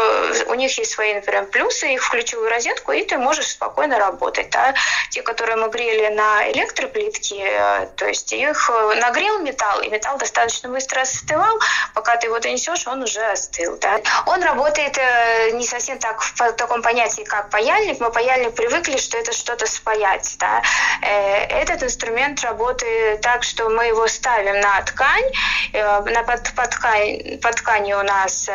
у 0.47 0.53
них 0.55 0.77
есть 0.77 0.91
свои, 0.91 1.13
например, 1.13 1.45
плюсы, 1.45 1.93
их 1.93 2.03
в 2.03 2.49
розетку, 2.49 2.91
и 2.91 3.03
ты 3.03 3.17
можешь 3.17 3.51
спокойно 3.51 3.97
работать. 3.97 4.49
Да? 4.49 4.73
Те, 5.09 5.21
которые 5.21 5.55
мы 5.55 5.69
грели 5.69 6.13
на 6.13 6.51
электроплитке, 6.51 7.43
э, 7.43 7.87
то 7.95 8.05
есть 8.05 8.33
их 8.33 8.69
нагрел 8.97 9.39
металл, 9.39 9.81
и 9.81 9.89
металл 9.89 10.17
достаточно 10.17 10.69
быстро 10.69 11.01
остывал, 11.01 11.59
пока 11.93 12.17
ты 12.17 12.27
его 12.27 12.39
донесешь, 12.39 12.87
он 12.87 13.03
уже 13.03 13.21
остыл. 13.21 13.77
Да? 13.77 14.01
Он 14.25 14.43
работает 14.43 14.97
э, 14.97 15.51
не 15.51 15.65
совсем 15.65 15.99
так 15.99 16.21
в 16.21 16.51
таком 16.53 16.81
понятии, 16.81 17.23
как 17.23 17.49
паяльник. 17.49 17.99
Мы 17.99 18.11
паяльник 18.11 18.55
привыкли, 18.55 18.97
что 18.97 19.14
это 19.15 19.31
что-то 19.31 19.65
спаять. 19.67 20.35
Да? 20.39 20.61
Э, 21.01 21.45
этот 21.61 21.83
инструмент 21.83 22.41
работает 22.41 23.21
так, 23.21 23.43
что 23.43 23.69
мы 23.69 23.85
его 23.85 24.07
ставим 24.07 24.59
на 24.59 24.81
ткань, 24.81 25.31
э, 25.73 26.01
на 26.01 26.23
под, 26.23 26.53
под, 26.55 26.69
ткань, 26.69 27.39
под 27.41 27.55
тканью 27.55 27.99
у 27.99 28.03
нас 28.03 28.49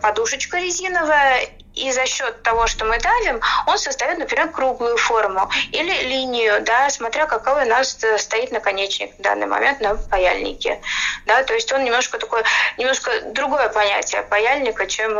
подушечка 0.00 0.58
резиновая, 0.58 1.48
и 1.74 1.90
за 1.90 2.06
счет 2.06 2.42
того, 2.42 2.66
что 2.66 2.84
мы 2.84 2.98
давим, 2.98 3.40
он 3.66 3.78
создает, 3.78 4.18
например, 4.18 4.48
круглую 4.50 4.96
форму 4.96 5.50
или 5.72 6.08
линию, 6.08 6.62
да, 6.64 6.88
смотря 6.90 7.26
какой 7.26 7.64
у 7.64 7.68
нас 7.68 7.98
стоит 8.18 8.52
наконечник 8.52 9.16
в 9.18 9.22
данный 9.22 9.46
момент 9.46 9.80
на 9.80 9.96
паяльнике. 9.96 10.80
Да, 11.26 11.42
то 11.42 11.54
есть 11.54 11.72
он 11.72 11.84
немножко 11.84 12.18
такое, 12.18 12.44
немножко 12.78 13.10
другое 13.32 13.68
понятие 13.68 14.22
паяльника, 14.22 14.86
чем 14.86 15.14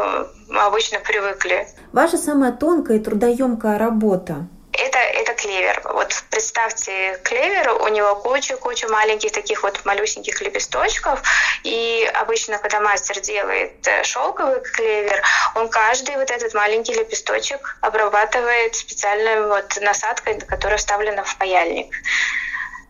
мы 0.48 0.60
обычно 0.60 1.00
привыкли. 1.00 1.66
Ваша 1.92 2.18
самая 2.18 2.52
тонкая 2.52 2.98
и 2.98 3.00
трудоемкая 3.00 3.78
работа 3.78 4.46
это, 4.74 4.98
это 4.98 5.34
клевер. 5.34 5.80
Вот 5.84 6.24
представьте 6.30 7.18
клевер, 7.22 7.82
у 7.82 7.88
него 7.88 8.16
куча-куча 8.16 8.88
маленьких 8.88 9.32
таких 9.32 9.62
вот 9.62 9.84
малюсеньких 9.84 10.40
лепесточков. 10.40 11.22
И 11.62 12.10
обычно, 12.14 12.58
когда 12.58 12.80
мастер 12.80 13.20
делает 13.20 13.86
э, 13.86 14.04
шелковый 14.04 14.60
клевер, 14.60 15.22
он 15.54 15.68
каждый 15.68 16.16
вот 16.16 16.30
этот 16.30 16.54
маленький 16.54 16.94
лепесточек 16.94 17.76
обрабатывает 17.80 18.74
специальной 18.74 19.46
вот 19.46 19.78
насадкой, 19.80 20.40
которая 20.40 20.78
вставлена 20.78 21.24
в 21.24 21.36
паяльник. 21.36 21.94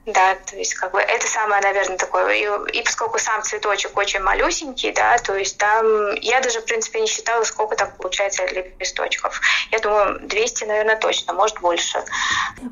Да, 0.07 0.35
то 0.35 0.57
есть 0.57 0.75
как 0.75 0.93
бы 0.93 1.01
это 1.01 1.27
самое, 1.27 1.63
наверное, 1.63 1.97
такое. 1.97 2.35
И, 2.35 2.79
и 2.79 2.83
поскольку 2.83 3.19
сам 3.19 3.43
цветочек 3.43 3.97
очень 3.97 4.21
малюсенький, 4.21 4.93
да, 4.93 5.17
то 5.19 5.35
есть 5.35 5.57
там 5.57 6.15
я 6.21 6.41
даже, 6.43 6.61
в 6.61 6.65
принципе, 6.67 7.01
не 7.01 7.07
считала, 7.07 7.43
сколько 7.45 7.75
там 7.75 7.91
получается 7.99 8.45
лепесточков. 8.45 9.41
Я 9.71 9.79
думаю, 9.79 10.21
200, 10.21 10.65
наверное, 10.65 10.97
точно, 10.97 11.33
может 11.33 11.59
больше. 11.61 11.99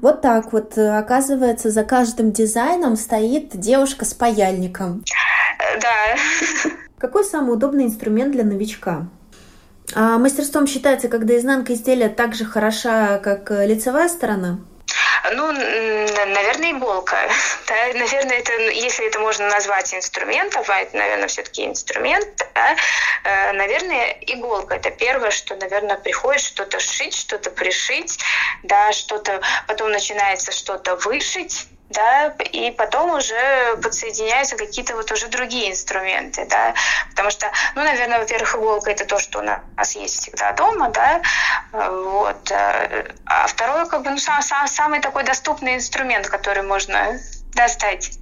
Вот 0.03 0.21
так 0.21 0.53
вот, 0.53 0.77
оказывается, 0.77 1.71
за 1.71 1.85
каждым 1.85 2.33
дизайном 2.33 2.97
стоит 2.97 3.59
девушка 3.59 4.05
с 4.05 4.13
паяльником. 4.13 5.03
Да. 5.81 6.17
Какой 6.99 7.25
самый 7.25 7.55
удобный 7.55 7.85
инструмент 7.85 8.33
для 8.33 8.45
новичка? 8.45 9.07
А 9.95 10.19
мастерством 10.19 10.67
считается, 10.67 11.09
когда 11.09 11.37
изнанка 11.37 11.73
изделия 11.75 12.09
так 12.09 12.35
же 12.35 12.45
хороша, 12.45 13.19
как 13.19 13.51
лицевая 13.51 14.09
сторона? 14.09 14.61
Ну, 15.33 15.53
наверное, 15.53 16.73
иголка. 16.73 17.17
Да? 17.67 17.75
Наверное, 17.95 18.39
это, 18.39 18.53
если 18.53 19.07
это 19.07 19.19
можно 19.21 19.49
назвать 19.49 19.95
инструментом, 19.95 20.63
а 20.69 20.81
это, 20.81 20.97
наверное, 20.97 21.29
все-таки 21.29 21.65
инструмент, 21.65 22.29
да? 22.55 22.77
Э, 23.25 23.53
наверное, 23.53 24.17
иголка. 24.23 24.75
Это 24.75 24.91
первое, 24.91 25.31
что, 25.31 25.55
наверное, 25.57 25.97
приходит 25.97 26.43
что-то 26.43 26.81
шить, 26.81 27.17
что-то 27.17 27.51
пришить, 27.51 28.19
да, 28.63 28.93
что-то, 28.93 29.41
потом 29.67 29.91
начинается 29.91 30.53
что-то 30.53 30.97
вышить, 30.97 31.67
да, 31.93 32.35
и 32.53 32.71
потом 32.71 33.15
уже 33.15 33.77
подсоединяются 33.83 34.57
какие-то 34.57 34.97
вот 34.97 35.11
уже 35.13 35.29
другие 35.29 35.71
инструменты, 35.71 36.47
да, 36.47 36.75
потому 37.11 37.31
что, 37.31 37.51
ну, 37.75 37.85
наверное, 37.85 38.19
во-первых, 38.19 38.55
иголка 38.55 38.91
это 38.91 39.05
то, 39.05 39.19
что 39.19 39.41
у 39.41 39.43
нас 39.43 39.97
есть 39.97 40.19
всегда 40.19 40.53
дома, 40.53 40.89
да, 40.89 41.23
вот, 41.73 42.51
а 42.51 43.47
второе, 43.47 43.87
как 43.87 44.03
бы, 44.03 44.11
ну, 44.11 44.19
сам, 44.19 44.43
сам, 44.43 44.67
самый 44.67 45.01
такой 45.01 45.25
доступный 45.25 45.77
инструмент, 45.77 46.29
который 46.29 46.63
можно 46.63 47.19
достать. 47.55 48.19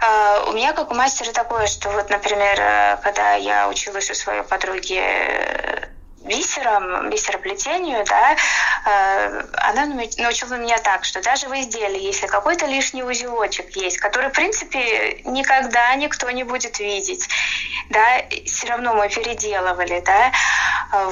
А, 0.00 0.44
у 0.48 0.52
меня, 0.52 0.72
как 0.72 0.90
у 0.90 0.94
мастера, 0.94 1.32
такое, 1.32 1.66
что 1.66 1.90
вот, 1.90 2.10
например, 2.10 2.98
когда 3.02 3.34
я 3.34 3.68
училась 3.68 4.10
у 4.10 4.14
своей 4.14 4.42
подруги 4.42 5.02
бисером, 6.24 7.10
бисероплетению, 7.10 8.04
да, 8.04 8.36
э, 8.86 9.44
она 9.54 9.86
научила 9.86 10.54
меня 10.54 10.78
так, 10.78 11.04
что 11.04 11.22
даже 11.22 11.48
в 11.48 11.54
изделии, 11.60 12.02
если 12.02 12.26
какой-то 12.26 12.66
лишний 12.66 13.02
узелочек 13.02 13.76
есть, 13.76 13.98
который, 13.98 14.30
в 14.30 14.32
принципе, 14.32 15.20
никогда 15.24 15.94
никто 15.96 16.30
не 16.30 16.44
будет 16.44 16.78
видеть, 16.78 17.28
да, 17.90 18.22
все 18.46 18.66
равно 18.68 18.94
мы 18.94 19.08
переделывали, 19.08 20.00
да, 20.00 20.32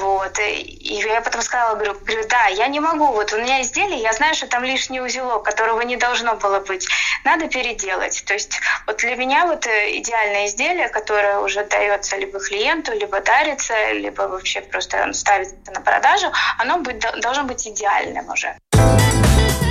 Вот. 0.01 0.39
И 0.39 1.01
я 1.05 1.21
потом 1.21 1.43
сказала, 1.43 1.75
говорю, 1.75 1.95
говорю, 2.01 2.29
да, 2.29 2.47
я 2.47 2.69
не 2.69 2.81
могу, 2.81 3.07
вот 3.07 3.33
у 3.33 3.39
меня 3.39 3.63
изделие, 3.63 4.01
я 4.01 4.13
знаю, 4.13 4.35
что 4.35 4.47
там 4.47 4.65
лишний 4.65 5.01
узелок, 5.01 5.45
которого 5.45 5.81
не 5.83 5.97
должно 5.97 6.35
было 6.35 6.61
быть. 6.61 6.87
Надо 7.25 7.49
переделать. 7.49 8.23
То 8.27 8.35
есть 8.35 8.61
вот 8.87 8.99
для 8.99 9.17
меня 9.17 9.47
вот 9.47 9.67
э, 9.67 9.99
идеальное 9.99 10.47
изделие, 10.47 10.89
которое 10.89 11.39
уже 11.39 11.65
дается 11.65 12.17
либо 12.17 12.39
клиенту, 12.41 12.93
либо 12.93 13.21
дарится, 13.21 13.93
либо 13.93 14.23
вообще 14.23 14.61
просто 14.61 15.00
он 15.03 15.15
ставится 15.15 15.55
на 15.75 15.81
продажу, 15.81 16.27
оно 16.59 16.79
будет, 16.79 17.05
должно 17.21 17.45
быть 17.45 17.67
идеальным 17.67 18.29
уже. 18.31 18.57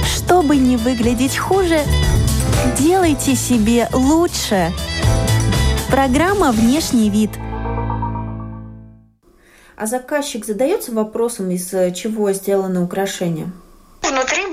Чтобы 0.06 0.58
не 0.58 0.78
выглядеть 0.78 1.38
хуже, 1.38 1.82
делайте 2.78 3.36
себе 3.36 3.88
лучше. 3.94 4.72
Программа 5.90 6.52
«Внешний 6.52 7.10
вид»– 7.10 7.32
а 9.80 9.86
заказчик 9.86 10.46
задается 10.46 10.92
вопросом, 10.92 11.52
из 11.52 11.70
чего 11.70 12.34
сделано 12.34 12.84
украшение? 12.84 13.50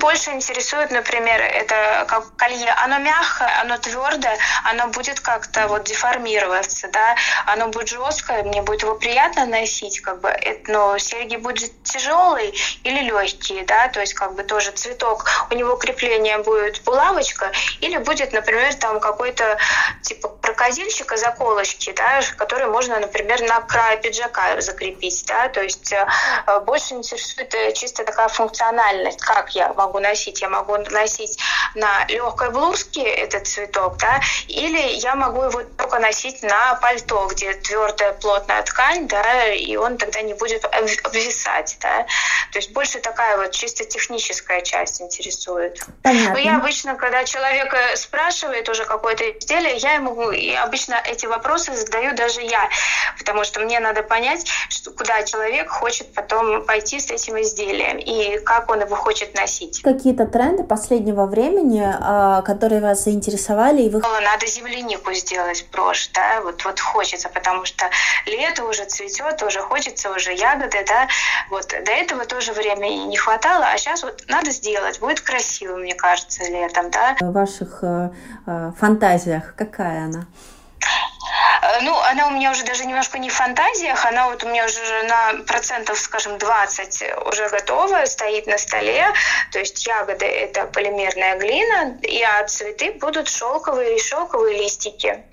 Больше 0.07 0.31
интересует, 0.31 0.89
например, 0.89 1.41
это 1.41 2.05
как 2.07 2.33
колье. 2.37 2.73
Оно 2.81 2.97
мягкое, 2.97 3.59
оно 3.59 3.77
твердое, 3.77 4.37
оно 4.63 4.87
будет 4.87 5.19
как-то 5.19 5.67
вот 5.67 5.83
деформироваться, 5.83 6.87
да, 6.87 7.17
оно 7.45 7.67
будет 7.67 7.89
жесткое, 7.89 8.43
мне 8.43 8.61
будет 8.61 8.83
его 8.83 8.95
приятно 8.95 9.45
носить, 9.45 9.99
как 9.99 10.21
бы, 10.21 10.33
но 10.67 10.97
серьги 10.97 11.35
будут 11.35 11.83
тяжелые 11.83 12.53
или 12.85 13.01
легкие, 13.01 13.65
да, 13.65 13.89
то 13.89 13.99
есть 13.99 14.13
как 14.13 14.33
бы 14.35 14.43
тоже 14.43 14.71
цветок, 14.71 15.25
у 15.51 15.55
него 15.55 15.75
крепление 15.75 16.37
будет 16.37 16.81
булавочка 16.85 17.51
или 17.81 17.97
будет, 17.97 18.31
например, 18.31 18.73
там 18.75 19.01
какой-то 19.01 19.57
типа 20.03 20.29
крокодильчика 20.41 21.17
заколочки, 21.17 21.91
да, 21.91 22.21
которые 22.37 22.67
можно, 22.67 22.97
например, 22.97 23.41
на 23.41 23.59
край 23.59 23.97
пиджака 23.97 24.61
закрепить, 24.61 25.25
да, 25.27 25.49
то 25.49 25.61
есть 25.61 25.91
э, 25.91 26.07
больше 26.61 26.93
интересует 26.93 27.53
э, 27.53 27.73
чисто 27.73 28.05
такая 28.05 28.29
функциональность, 28.29 29.19
как 29.19 29.53
я 29.53 29.73
могу 29.73 29.96
носить? 29.99 30.41
Я 30.41 30.49
могу 30.49 30.77
носить 30.77 31.37
на 31.75 32.05
легкой 32.07 32.51
блузке 32.51 33.03
этот 33.03 33.47
цветок, 33.47 33.97
да, 33.97 34.21
или 34.47 34.79
я 34.99 35.15
могу 35.15 35.43
его 35.43 35.63
только 35.77 35.99
носить 35.99 36.43
на 36.43 36.75
пальто, 36.75 37.27
где 37.27 37.53
твердая 37.53 38.13
плотная 38.13 38.63
ткань, 38.63 39.07
да, 39.07 39.53
и 39.53 39.75
он 39.75 39.97
тогда 39.97 40.21
не 40.21 40.33
будет 40.33 40.65
обвисать, 40.65 41.77
да. 41.81 42.05
То 42.51 42.59
есть 42.59 42.71
больше 42.71 42.99
такая 42.99 43.37
вот 43.37 43.51
чисто 43.51 43.85
техническая 43.85 44.61
часть 44.61 45.01
интересует. 45.01 45.79
Понятно. 46.03 46.33
Но 46.33 46.39
я 46.39 46.57
обычно, 46.57 46.95
когда 46.95 47.23
человек 47.23 47.73
спрашивает 47.95 48.67
уже 48.69 48.85
какое-то 48.85 49.29
изделие, 49.31 49.77
я 49.77 49.93
ему 49.93 50.31
и 50.31 50.53
обычно 50.53 51.01
эти 51.05 51.25
вопросы 51.25 51.75
задаю 51.75 52.15
даже 52.15 52.41
я, 52.41 52.69
потому 53.17 53.43
что 53.43 53.59
мне 53.59 53.79
надо 53.79 54.03
понять, 54.03 54.47
что, 54.69 54.91
куда 54.91 55.23
человек 55.23 55.69
хочет 55.69 56.13
потом 56.13 56.65
пойти 56.65 56.99
с 56.99 57.11
этим 57.11 57.39
изделием 57.41 57.97
и 57.97 58.39
как 58.39 58.69
он 58.69 58.81
его 58.81 58.95
хочет 58.95 59.33
носить. 59.35 59.81
Какие-то 59.87 60.25
тренды 60.25 60.65
последнего 60.65 61.25
времени, 61.27 61.81
а, 61.81 62.41
которые 62.41 62.81
вас 62.81 63.05
заинтересовали? 63.05 63.83
И 63.83 63.89
вы... 63.89 64.01
Надо 64.01 64.45
землянику 64.45 65.13
сделать 65.13 65.65
брошь, 65.71 66.09
да, 66.13 66.41
вот, 66.41 66.65
вот 66.65 66.81
хочется, 66.81 67.29
потому 67.29 67.63
что 67.63 67.85
лето 68.25 68.65
уже 68.65 68.83
цветет, 68.83 69.41
уже 69.43 69.61
хочется 69.61 70.11
уже 70.11 70.33
ягоды, 70.33 70.83
да, 70.85 71.07
вот 71.49 71.67
до 71.69 71.91
этого 71.93 72.25
тоже 72.25 72.51
времени 72.51 73.05
не 73.05 73.15
хватало, 73.15 73.63
а 73.65 73.77
сейчас 73.77 74.03
вот 74.03 74.25
надо 74.27 74.51
сделать, 74.51 74.99
будет 74.99 75.21
красиво, 75.21 75.77
мне 75.77 75.95
кажется, 75.95 76.43
летом, 76.43 76.91
да. 76.91 77.15
В 77.21 77.31
ваших 77.31 77.79
э, 77.81 78.09
э, 78.45 78.71
фантазиях 78.77 79.55
какая 79.55 80.03
она? 80.07 80.27
Э, 81.61 81.81
ну, 81.81 81.97
она 81.99 82.27
у 82.27 82.31
меня 82.31 82.51
уже 82.51 82.63
даже 82.63 82.85
немножко 82.85 83.19
не 83.19 83.29
в 83.29 83.33
фантазиях, 83.33 84.05
она 84.05 84.29
вот 84.29 84.43
у 84.43 84.47
меня 84.47 84.65
уже 84.65 85.03
на 85.03 85.43
процентов, 85.45 85.99
скажем, 85.99 86.37
20 86.37 87.03
уже 87.25 87.49
готова, 87.49 88.05
стоит 88.05 88.47
на 88.47 88.57
столе. 88.57 89.05
То 89.51 89.59
есть 89.59 89.85
ягоды– 89.85 90.25
это 90.25 90.65
полимерная 90.65 91.37
глина, 91.37 91.97
и 92.01 92.21
а 92.23 92.43
цветы 92.45 92.91
будут 92.93 93.29
шелковые, 93.29 93.99
шелковые 93.99 94.57
листики. 94.57 95.23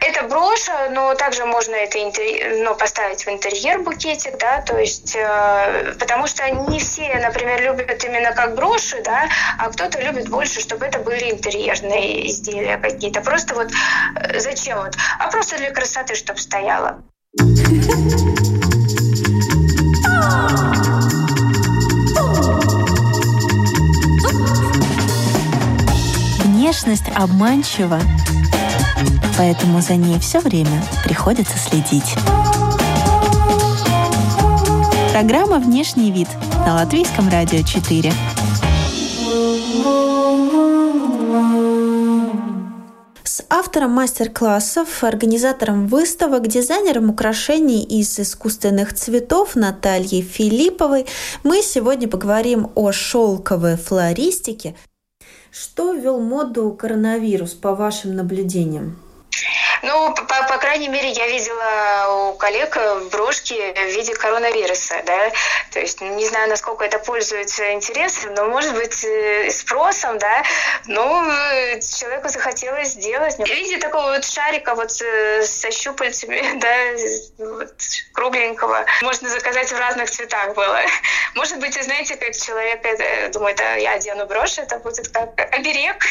Это 0.00 0.24
броша, 0.24 0.88
но 0.90 1.14
также 1.14 1.44
можно 1.44 1.74
это 1.74 2.02
интерьер, 2.02 2.64
ну, 2.64 2.74
поставить 2.74 3.24
в 3.24 3.28
интерьер 3.28 3.80
букетик, 3.80 4.36
да, 4.36 4.60
то 4.60 4.76
есть, 4.76 5.14
э, 5.14 5.94
потому 5.98 6.26
что 6.26 6.48
не 6.50 6.80
все, 6.80 7.14
например, 7.18 7.62
любят 7.62 8.02
именно 8.04 8.32
как 8.32 8.54
броши, 8.56 9.00
да, 9.02 9.28
а 9.58 9.70
кто-то 9.70 10.00
любит 10.00 10.28
больше, 10.28 10.60
чтобы 10.60 10.86
это 10.86 10.98
были 10.98 11.30
интерьерные 11.30 12.26
изделия 12.28 12.78
какие-то. 12.78 13.20
Просто 13.20 13.54
вот 13.54 13.68
э, 14.16 14.40
зачем 14.40 14.78
вот? 14.78 14.91
А 15.18 15.30
просто 15.30 15.56
для 15.58 15.70
красоты, 15.70 16.14
чтобы 16.14 16.38
стояла. 16.38 17.02
Внешность 26.44 27.08
обманчива 27.14 28.00
поэтому 29.36 29.80
за 29.80 29.96
ней 29.96 30.18
все 30.18 30.40
время 30.40 30.82
приходится 31.04 31.58
следить. 31.58 32.14
Программа 35.12 35.58
«Внешний 35.58 36.10
вид» 36.10 36.28
на 36.64 36.74
Латвийском 36.74 37.28
радио 37.28 37.62
4. 37.62 38.12
Автором 43.72 43.92
мастер-классов, 43.92 45.02
организатором 45.02 45.86
выставок, 45.86 46.46
дизайнером 46.46 47.08
украшений 47.08 47.82
из 47.82 48.20
искусственных 48.20 48.92
цветов 48.92 49.56
Натальей 49.56 50.20
Филипповой 50.20 51.06
мы 51.42 51.62
сегодня 51.62 52.06
поговорим 52.06 52.70
о 52.74 52.92
шелковой 52.92 53.78
флористике. 53.78 54.74
Что 55.50 55.94
ввел 55.94 56.20
моду 56.20 56.70
коронавирус, 56.78 57.54
по 57.54 57.74
вашим 57.74 58.14
наблюдениям? 58.14 58.98
Ну, 59.82 60.14
по, 60.14 60.24
по 60.44 60.58
крайней 60.58 60.88
мере, 60.88 61.10
я 61.10 61.26
видела 61.26 62.30
у 62.30 62.34
коллег 62.34 62.78
брошки 63.10 63.54
в 63.54 63.96
виде 63.96 64.14
коронавируса, 64.14 65.02
да, 65.04 65.32
то 65.72 65.80
есть 65.80 66.00
не 66.00 66.24
знаю, 66.26 66.48
насколько 66.48 66.84
это 66.84 67.00
пользуется 67.00 67.72
интересом, 67.72 68.34
но, 68.34 68.46
может 68.46 68.74
быть, 68.74 69.04
э, 69.04 69.50
спросом, 69.50 70.18
да, 70.18 70.44
но 70.86 71.24
э, 71.28 71.80
человеку 71.80 72.28
захотелось 72.28 72.90
сделать. 72.90 73.36
В 73.36 73.46
виде 73.46 73.78
такого 73.78 74.12
вот 74.12 74.24
шарика 74.24 74.76
вот 74.76 74.92
э, 75.02 75.42
со 75.42 75.72
щупальцами, 75.72 76.42
да, 77.38 77.44
вот, 77.44 77.74
кругленького, 78.12 78.84
можно 79.02 79.28
заказать 79.28 79.72
в 79.72 79.78
разных 79.78 80.10
цветах 80.10 80.54
было. 80.54 80.80
Может 81.34 81.58
быть, 81.58 81.74
знаете, 81.82 82.16
как 82.16 82.36
человек 82.36 83.32
думает, 83.32 83.60
а 83.60 83.76
я 83.76 83.94
одену 83.94 84.26
брошь, 84.26 84.58
это 84.58 84.78
будет 84.78 85.08
как 85.08 85.40
оберег, 85.52 86.04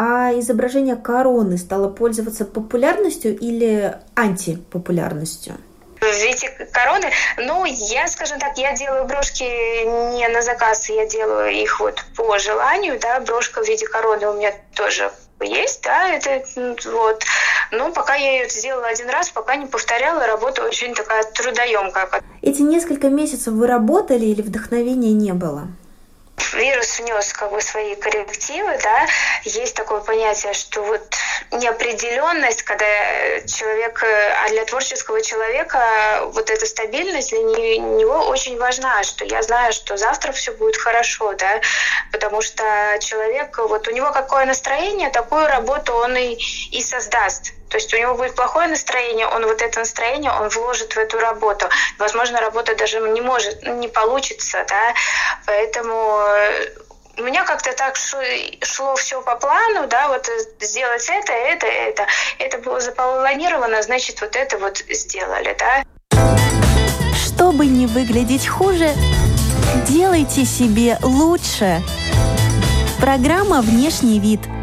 а 0.00 0.32
изображение 0.38 0.94
короны 0.94 1.58
стало 1.58 1.88
пользоваться 1.88 2.44
популярностью 2.44 3.36
или 3.36 3.96
антипопулярностью? 4.14 5.56
в 6.00 6.04
виде 6.04 6.48
короны. 6.72 7.10
Ну, 7.38 7.64
я, 7.64 8.06
скажем 8.06 8.38
так, 8.38 8.56
я 8.56 8.72
делаю 8.76 9.04
брошки 9.06 9.42
не 9.42 10.28
на 10.28 10.42
заказ, 10.42 10.88
я 10.88 11.06
делаю 11.06 11.50
их 11.50 11.80
вот 11.80 12.04
по 12.16 12.38
желанию, 12.38 13.00
да, 13.00 13.18
брошка 13.18 13.64
в 13.64 13.66
виде 13.66 13.84
короны 13.84 14.28
у 14.28 14.34
меня 14.34 14.52
тоже 14.76 15.10
есть, 15.40 15.82
да, 15.82 16.08
это 16.10 16.44
вот. 16.88 17.24
Но 17.72 17.90
пока 17.90 18.14
я 18.14 18.42
ее 18.42 18.48
сделала 18.48 18.86
один 18.86 19.10
раз, 19.10 19.30
пока 19.30 19.56
не 19.56 19.66
повторяла, 19.66 20.24
работа 20.28 20.62
очень 20.62 20.94
такая 20.94 21.24
трудоемкая. 21.24 22.08
Эти 22.42 22.62
несколько 22.62 23.08
месяцев 23.08 23.52
вы 23.52 23.66
работали 23.66 24.26
или 24.26 24.42
вдохновения 24.42 25.12
не 25.12 25.32
было? 25.32 25.66
Вирус 26.52 26.98
внес 26.98 27.32
как 27.32 27.52
бы 27.52 27.60
свои 27.60 27.94
коррективы, 27.94 28.78
да, 28.82 29.06
есть 29.44 29.74
такое 29.74 30.00
понятие, 30.00 30.52
что 30.54 30.82
вот 30.82 31.02
неопределенность, 31.52 32.62
когда 32.62 32.86
человек, 33.46 34.02
а 34.02 34.48
для 34.48 34.64
творческого 34.64 35.22
человека 35.22 36.22
вот 36.32 36.50
эта 36.50 36.66
стабильность 36.66 37.30
для 37.30 37.78
него 37.78 38.26
очень 38.28 38.58
важна, 38.58 39.02
что 39.02 39.24
я 39.24 39.42
знаю, 39.42 39.72
что 39.72 39.96
завтра 39.96 40.32
все 40.32 40.52
будет 40.52 40.76
хорошо, 40.76 41.32
да, 41.34 41.60
потому 42.12 42.40
что 42.40 42.62
человек, 43.00 43.58
вот 43.58 43.88
у 43.88 43.90
него 43.90 44.12
какое 44.12 44.44
настроение, 44.46 45.10
такую 45.10 45.46
работу 45.46 45.92
он 45.94 46.16
и, 46.16 46.38
и 46.70 46.82
создаст. 46.82 47.52
То 47.68 47.76
есть 47.76 47.92
у 47.92 47.98
него 47.98 48.14
будет 48.14 48.34
плохое 48.34 48.68
настроение, 48.68 49.26
он 49.26 49.44
вот 49.46 49.60
это 49.60 49.80
настроение 49.80 50.30
он 50.32 50.48
вложит 50.48 50.94
в 50.94 50.98
эту 50.98 51.18
работу. 51.18 51.68
Возможно, 51.98 52.40
работа 52.40 52.74
даже 52.74 53.00
не 53.00 53.20
может, 53.20 53.62
не 53.62 53.88
получится, 53.88 54.64
да. 54.68 54.94
Поэтому 55.46 55.94
э, 55.94 56.68
у 57.18 57.22
меня 57.22 57.44
как-то 57.44 57.72
так 57.72 57.96
шло, 57.96 58.20
шло 58.62 58.94
все 58.96 59.20
по 59.20 59.36
плану, 59.36 59.86
да, 59.88 60.08
вот 60.08 60.28
сделать 60.60 61.08
это, 61.08 61.32
это, 61.32 61.66
это. 61.66 62.06
Это 62.38 62.58
было 62.58 62.80
запланировано, 62.80 63.82
значит, 63.82 64.20
вот 64.20 64.34
это 64.34 64.56
вот 64.58 64.78
сделали, 64.88 65.56
да. 65.58 65.84
Чтобы 67.14 67.66
не 67.66 67.86
выглядеть 67.86 68.46
хуже, 68.46 68.94
делайте 69.86 70.44
себе 70.44 70.96
лучше. 71.02 71.82
Программа 73.00 73.60
«Внешний 73.60 74.18
вид»– 74.18 74.40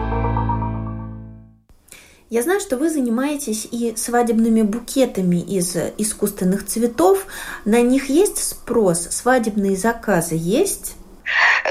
Я 2.36 2.44
знаю, 2.44 2.60
что 2.60 2.76
вы 2.76 2.90
занимаетесь 2.90 3.66
и 3.72 3.94
свадебными 3.96 4.62
букетами 4.62 5.38
из 5.38 5.74
искусственных 5.98 6.66
цветов. 6.66 7.28
На 7.64 7.82
них 7.82 8.10
есть 8.10 8.44
спрос? 8.44 9.08
Свадебные 9.10 9.78
заказы 9.78 10.36
есть? 10.38 10.96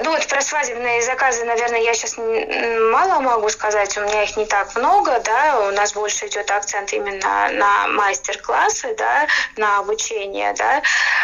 Ну 0.03 0.11
вот 0.11 0.27
про 0.27 0.41
свадебные 0.41 1.03
заказы, 1.03 1.45
наверное, 1.45 1.81
я 1.81 1.95
сейчас 1.95 2.17
мало 2.17 3.21
могу 3.21 3.49
сказать, 3.49 3.97
у 3.97 4.01
меня 4.01 4.25
их 4.25 4.37
не 4.37 4.47
так 4.47 4.75
много, 4.75 5.21
да, 5.21 5.69
у 5.69 5.71
нас 5.71 5.93
больше 5.93 6.27
идет 6.27 6.51
акцент 6.51 6.93
именно 6.93 7.51
на 7.53 7.87
мастер-классы, 7.89 8.95
да, 8.97 9.27
на 9.57 9.79
обучение, 9.79 10.53
да. 10.55 10.83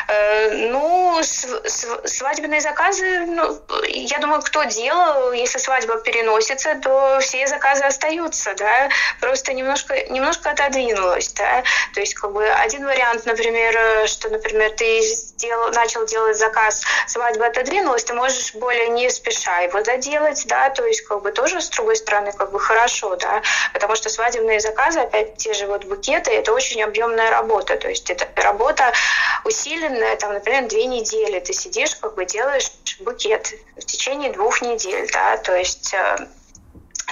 Э, 0.09 0.69
ну, 0.71 1.21
свадебные 1.23 2.61
заказы, 2.61 3.27
ну, 3.27 3.61
я 3.89 4.19
думаю, 4.19 4.41
кто 4.43 4.65
делал, 4.65 5.33
если 5.33 5.59
свадьба 5.59 5.97
переносится, 5.97 6.77
то 6.77 7.19
все 7.21 7.47
заказы 7.47 7.85
остаются, 7.85 8.55
да, 8.55 8.89
просто 9.21 9.53
немножко, 9.53 10.09
немножко 10.11 10.51
отодвинулось, 10.51 11.33
да, 11.33 11.65
то 11.95 12.01
есть 12.01 12.15
как 12.15 12.33
бы 12.33 12.47
один 12.49 12.85
вариант, 12.85 13.27
например, 13.27 14.07
что, 14.07 14.29
например, 14.29 14.71
ты 14.73 15.01
сделал, 15.01 15.71
начал 15.71 16.07
делать 16.07 16.39
заказ, 16.39 16.83
свадьба 17.07 17.47
отодвинулась, 17.47 18.05
ты 18.05 18.15
можешь 18.21 18.55
более 18.55 18.89
не 18.89 19.09
спеша 19.11 19.61
его 19.61 19.83
доделать, 19.83 20.45
да, 20.47 20.71
то 20.71 20.85
есть 20.85 21.01
как 21.03 21.23
бы 21.23 21.33
тоже 21.33 21.61
с 21.61 21.71
другой 21.71 21.97
стороны 21.97 22.33
как 22.33 22.53
бы 22.53 22.61
хорошо, 22.61 23.17
да, 23.17 23.43
потому 23.73 23.97
что 23.97 24.11
свадебные 24.11 24.61
заказы, 24.61 25.01
опять 25.01 25.37
те 25.37 25.55
же 25.55 25.67
вот 25.67 25.85
букеты, 25.85 26.31
это 26.31 26.53
очень 26.53 26.83
объемная 26.83 27.31
работа, 27.31 27.77
то 27.77 27.89
есть 27.89 28.11
это 28.11 28.29
работа 28.37 28.93
усиленная, 29.45 30.17
там, 30.17 30.35
например, 30.35 30.69
две 30.69 30.85
недели 30.85 31.41
ты 31.41 31.53
сидишь, 31.53 31.97
как 31.97 32.15
бы 32.15 32.27
делаешь 32.27 32.71
букет 33.01 33.55
в 33.77 33.85
течение 33.87 34.31
двух 34.31 34.61
недель, 34.61 35.09
да, 35.13 35.39
то 35.39 35.57
есть 35.57 35.95
э, 35.95 36.29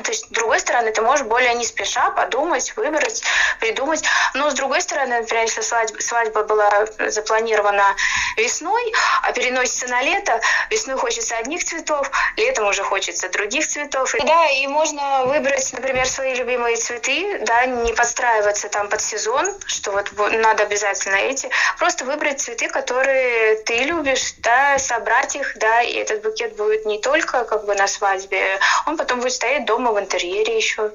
то 0.03 0.11
есть, 0.11 0.27
с 0.27 0.29
другой 0.29 0.61
стороны, 0.61 0.93
ты 0.93 1.03
можешь 1.03 1.27
более 1.27 1.55
не 1.55 1.65
спеша 1.65 2.11
подумать, 2.11 2.73
выбрать, 2.77 3.23
придумать. 3.61 4.03
Но, 4.35 4.51
с 4.51 4.55
другой 4.55 4.81
стороны, 4.81 5.21
например, 5.21 5.45
если 5.45 5.61
свадьба, 5.61 6.01
свадьба 6.01 6.43
была 6.45 6.87
запланирована 7.09 7.97
весной, 8.37 8.93
а 9.23 9.33
переносится 9.33 9.87
на 9.89 10.03
лето, 10.03 10.41
весной 10.71 10.97
хочется 10.97 11.37
одних 11.37 11.65
цветов, 11.65 12.11
летом 12.37 12.67
уже 12.69 12.83
хочется 12.83 13.29
других 13.29 13.67
цветов. 13.67 14.15
И, 14.15 14.21
да, 14.21 14.47
и 14.51 14.67
можно 14.67 15.25
выбрать, 15.25 15.73
например, 15.73 16.07
свои 16.07 16.35
любимые 16.35 16.77
цветы, 16.77 17.41
да, 17.43 17.67
не 17.67 17.93
подстраиваться 17.93 18.69
там 18.69 18.89
под 18.89 19.01
сезон, 19.01 19.55
что 19.67 19.91
вот 19.91 20.13
надо 20.17 20.65
обязательно 20.65 21.17
эти, 21.17 21.51
просто 21.79 22.05
выбрать 22.05 22.41
цветы, 22.41 22.69
которые 22.69 23.57
ты 23.65 23.79
любишь, 23.85 24.35
да, 24.39 24.79
собрать 24.79 25.37
их, 25.37 25.57
да, 25.57 25.83
и 25.83 25.95
этот 25.95 26.23
букет 26.23 26.57
будет 26.57 26.87
не 26.87 27.01
только 27.01 27.45
как 27.45 27.65
бы 27.65 27.75
на 27.75 27.87
свадьбе, 27.87 28.59
он 28.87 28.97
потом 28.97 29.21
будет 29.21 29.33
стоять 29.33 29.65
дома 29.65 29.88
дома, 29.89 30.01
в 30.01 30.03
интерьере 30.03 30.57
еще. 30.57 30.91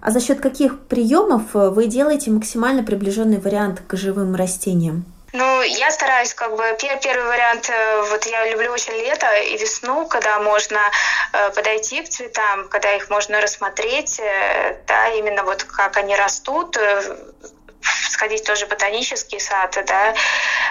А 0.00 0.10
за 0.10 0.20
счет 0.20 0.40
каких 0.40 0.80
приемов 0.86 1.54
э, 1.54 1.70
вы 1.70 1.86
делаете 1.86 2.30
максимально 2.30 2.82
приближенный 2.82 3.40
вариант 3.40 3.80
к 3.86 3.96
живым 3.96 4.34
растениям? 4.36 5.04
Ну, 5.32 5.62
я 5.62 5.90
стараюсь, 5.90 6.32
как 6.34 6.54
бы, 6.56 6.62
первый 7.02 7.26
вариант, 7.26 7.70
э, 7.70 8.02
вот 8.10 8.26
я 8.26 8.50
люблю 8.50 8.70
очень 8.70 8.92
лето 8.92 9.26
и 9.34 9.56
весну, 9.56 10.06
когда 10.06 10.38
можно 10.40 10.78
э, 11.32 11.50
подойти 11.50 12.02
к 12.02 12.08
цветам, 12.08 12.68
когда 12.68 12.92
их 12.92 13.08
можно 13.08 13.40
рассмотреть, 13.40 14.20
да, 14.86 15.08
именно 15.14 15.42
вот 15.42 15.64
как 15.64 15.96
они 15.96 16.14
растут, 16.14 16.76
сходить 18.10 18.44
тоже 18.44 18.66
в 18.66 18.68
ботанический 18.68 19.40
сад, 19.40 19.76
да, 19.86 20.10
э, 20.10 20.14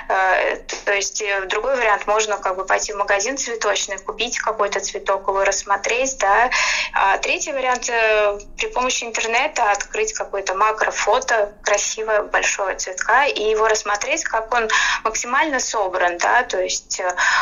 то 0.08 0.94
есть 0.94 1.22
э, 1.22 1.46
другой 1.46 1.76
вариант, 1.76 2.08
можно 2.08 2.38
как 2.38 2.56
бы 2.56 2.66
пойти 2.66 2.94
в 2.94 2.98
магазин 2.98 3.38
цветочный, 3.38 3.98
купить 3.98 4.38
какой-то 4.38 4.80
цветок, 4.80 5.28
его 5.28 5.44
рассмотреть, 5.44 6.18
да, 6.20 6.50
а 6.94 7.18
третий 7.18 7.52
вариант 7.52 7.90
э, 7.90 8.40
при 8.58 8.68
помощи 8.68 9.04
интернета 9.04 9.72
открыть 9.72 10.14
какое-то 10.14 10.56
макрофото 10.56 11.54
красивое 11.64 12.24
большого 12.24 12.76
цветка 12.76 13.26
и 13.26 13.42
его 13.50 13.68
рассмотреть, 13.68 14.24
как 14.24 14.54
он 14.54 14.70
максимально 15.04 15.60
собран, 15.60 16.18
да, 16.18 16.44
то 16.44 16.62
есть 16.62 17.02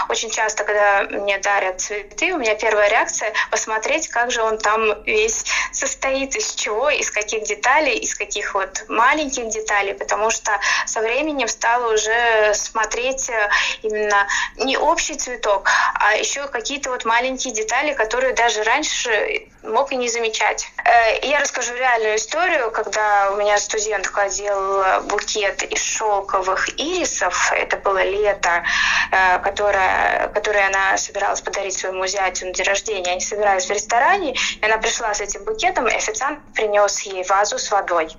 очень 0.09 0.29
часто, 0.29 0.63
когда 0.63 1.03
мне 1.03 1.37
дарят 1.39 1.81
цветы, 1.81 2.33
у 2.33 2.37
меня 2.37 2.55
первая 2.55 2.89
реакция 2.89 3.33
посмотреть, 3.49 4.07
как 4.07 4.31
же 4.31 4.41
он 4.41 4.57
там 4.57 5.03
весь 5.03 5.45
состоит, 5.71 6.35
из 6.35 6.53
чего, 6.55 6.89
из 6.89 7.11
каких 7.11 7.43
деталей, 7.43 7.97
из 7.97 8.15
каких 8.15 8.53
вот 8.53 8.83
маленьких 8.87 9.49
деталей, 9.49 9.93
потому 9.93 10.29
что 10.29 10.51
со 10.85 11.01
временем 11.01 11.47
стала 11.47 11.93
уже 11.93 12.50
смотреть 12.53 13.29
э, 13.29 13.49
именно 13.83 14.27
не 14.57 14.77
общий 14.77 15.15
цветок, 15.15 15.69
а 15.95 16.15
еще 16.15 16.47
какие-то 16.47 16.89
вот 16.89 17.05
маленькие 17.05 17.53
детали, 17.53 17.93
которые 17.93 18.33
даже 18.33 18.63
раньше 18.63 19.47
мог 19.63 19.91
и 19.91 19.95
не 19.95 20.09
замечать. 20.09 20.67
Э, 20.83 21.25
я 21.25 21.39
расскажу 21.39 21.73
реальную 21.75 22.15
историю, 22.15 22.71
когда 22.71 23.31
у 23.31 23.37
меня 23.37 23.57
студентка 23.57 24.29
делала 24.29 25.01
букет 25.01 25.63
из 25.63 25.81
шелковых 25.81 26.69
ирисов, 26.79 27.51
это 27.53 27.77
было 27.77 28.03
лето, 28.03 28.63
э, 29.11 29.39
которое, 29.39 30.29
которое 30.33 30.67
она 30.67 30.97
собиралась 30.97 31.41
подарить 31.41 31.77
своему 31.77 32.05
зятю 32.07 32.47
на 32.47 32.53
день 32.53 32.65
рождения. 32.65 33.11
Они 33.11 33.21
собирались 33.21 33.67
в 33.67 33.71
ресторане, 33.71 34.33
и 34.33 34.65
она 34.65 34.77
пришла 34.77 35.13
с 35.13 35.21
этим 35.21 35.43
букетом, 35.43 35.87
и 35.87 35.93
официант 35.93 36.39
принес 36.53 37.01
ей 37.01 37.23
вазу 37.23 37.57
с 37.57 37.69
водой. 37.71 38.09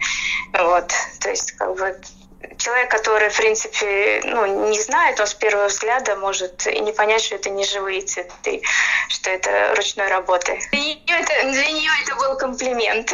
Вот, 0.53 0.93
то 1.21 1.31
есть 1.31 1.53
как 1.53 1.75
бы 1.77 1.97
человек, 2.59 2.91
который, 2.91 3.29
в 3.29 3.37
принципе, 3.37 4.23
ну, 4.25 4.69
не 4.69 4.81
знает, 4.81 5.19
он 5.21 5.27
с 5.27 5.35
первого 5.35 5.69
взгляда 5.69 6.17
может 6.17 6.67
и 6.67 6.81
не 6.81 6.93
понять, 6.93 7.23
что 7.23 7.35
это 7.35 7.51
не 7.51 7.65
живые 7.65 8.03
цветы, 8.03 8.63
что 9.09 9.31
это 9.31 9.75
ручной 9.77 10.09
работы. 10.09 10.59
Для 10.71 10.81
нее 10.81 11.03
это, 11.09 11.51
для 11.51 11.71
нее 11.71 11.91
это 12.05 12.17
был 12.17 12.37
комплимент. 12.37 13.13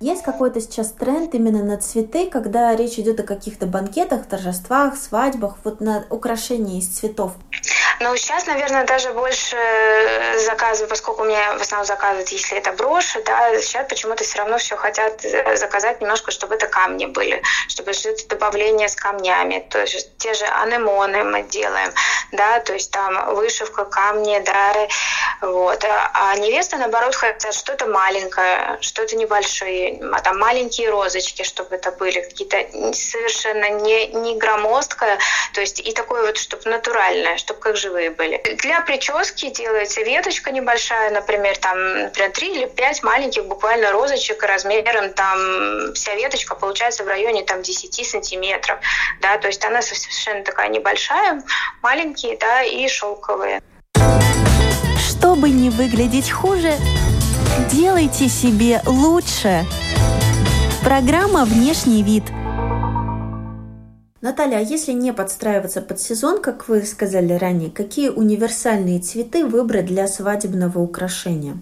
Есть 0.00 0.22
какой-то 0.22 0.60
сейчас 0.60 0.92
тренд 0.92 1.34
именно 1.34 1.62
на 1.62 1.78
цветы, 1.78 2.30
когда 2.30 2.74
речь 2.76 2.98
идет 2.98 3.20
о 3.20 3.24
каких-то 3.24 3.66
банкетах, 3.66 4.26
торжествах, 4.26 4.96
свадьбах, 4.96 5.56
вот 5.64 5.80
на 5.80 6.04
украшении 6.10 6.78
из 6.78 6.88
цветов? 6.88 7.32
Ну, 7.98 8.14
сейчас, 8.16 8.46
наверное, 8.46 8.84
даже 8.84 9.10
больше 9.12 9.56
заказываю, 10.44 10.88
поскольку 10.88 11.22
у 11.22 11.24
меня 11.24 11.56
в 11.56 11.62
основном 11.62 11.86
заказывают, 11.86 12.28
если 12.28 12.58
это 12.58 12.72
броши, 12.72 13.22
да, 13.24 13.58
сейчас 13.60 13.88
почему-то 13.88 14.22
все 14.22 14.38
равно 14.38 14.58
все 14.58 14.76
хотят 14.76 15.24
э, 15.24 15.56
заказать 15.56 16.00
немножко, 16.02 16.30
чтобы 16.30 16.56
это 16.56 16.66
камни 16.66 17.06
были, 17.06 17.42
чтобы 17.68 17.94
что-то 17.94 18.28
добавление 18.28 18.88
с 18.88 18.96
камнями, 18.96 19.66
то 19.70 19.80
есть 19.80 20.16
те 20.18 20.34
же 20.34 20.44
анемоны 20.44 21.24
мы 21.24 21.42
делаем, 21.44 21.90
да, 22.32 22.60
то 22.60 22.74
есть 22.74 22.90
там 22.90 23.34
вышивка, 23.34 23.86
камни, 23.86 24.40
да, 24.40 24.88
вот. 25.40 25.82
А 26.12 26.36
невеста, 26.36 26.76
наоборот, 26.76 27.14
хотят 27.14 27.54
что-то 27.54 27.86
маленькое, 27.86 28.76
что-то 28.82 29.16
небольшое, 29.16 29.98
а 30.12 30.20
там 30.20 30.38
маленькие 30.38 30.90
розочки, 30.90 31.44
чтобы 31.44 31.76
это 31.76 31.92
были 31.92 32.20
какие-то 32.20 32.58
совершенно 32.92 33.70
не, 33.70 34.08
не 34.08 34.36
громоздкое, 34.36 35.18
то 35.54 35.62
есть 35.62 35.80
и 35.80 35.92
такое 35.92 36.26
вот, 36.26 36.36
чтобы 36.36 36.68
натуральное, 36.68 37.38
чтобы 37.38 37.60
как 37.60 37.76
живые 37.86 38.10
были. 38.10 38.42
Для 38.62 38.80
прически 38.80 39.50
делается 39.50 40.02
веточка 40.02 40.50
небольшая, 40.50 41.10
например, 41.10 41.56
там, 41.58 42.02
например, 42.02 42.30
3 42.32 42.48
или 42.48 42.66
5 42.66 43.02
маленьких 43.02 43.44
буквально 43.46 43.92
розочек 43.92 44.42
размером, 44.42 45.12
там, 45.12 45.92
вся 45.94 46.14
веточка 46.14 46.54
получается 46.54 47.04
в 47.04 47.08
районе 47.08 47.42
там 47.44 47.62
10 47.62 48.06
сантиметров, 48.06 48.78
да, 49.20 49.38
то 49.38 49.46
есть 49.46 49.64
она 49.64 49.82
совершенно 49.82 50.42
такая 50.44 50.68
небольшая, 50.68 51.42
маленькие, 51.82 52.36
да, 52.38 52.62
и 52.62 52.88
шелковые. 52.88 53.62
Чтобы 55.08 55.50
не 55.50 55.70
выглядеть 55.70 56.30
хуже, 56.30 56.74
делайте 57.70 58.28
себе 58.28 58.82
лучше. 58.84 59.64
Программа 60.82 61.44
«Внешний 61.44 62.02
вид»– 62.02 62.24
Наталья, 64.26 64.56
а 64.56 64.60
если 64.60 64.90
не 64.90 65.12
подстраиваться 65.12 65.80
под 65.80 66.00
сезон, 66.00 66.42
как 66.42 66.66
вы 66.66 66.84
сказали 66.84 67.34
ранее, 67.34 67.70
какие 67.70 68.08
универсальные 68.08 68.98
цветы 68.98 69.46
выбрать 69.46 69.86
для 69.86 70.08
свадебного 70.08 70.80
украшения? 70.80 71.56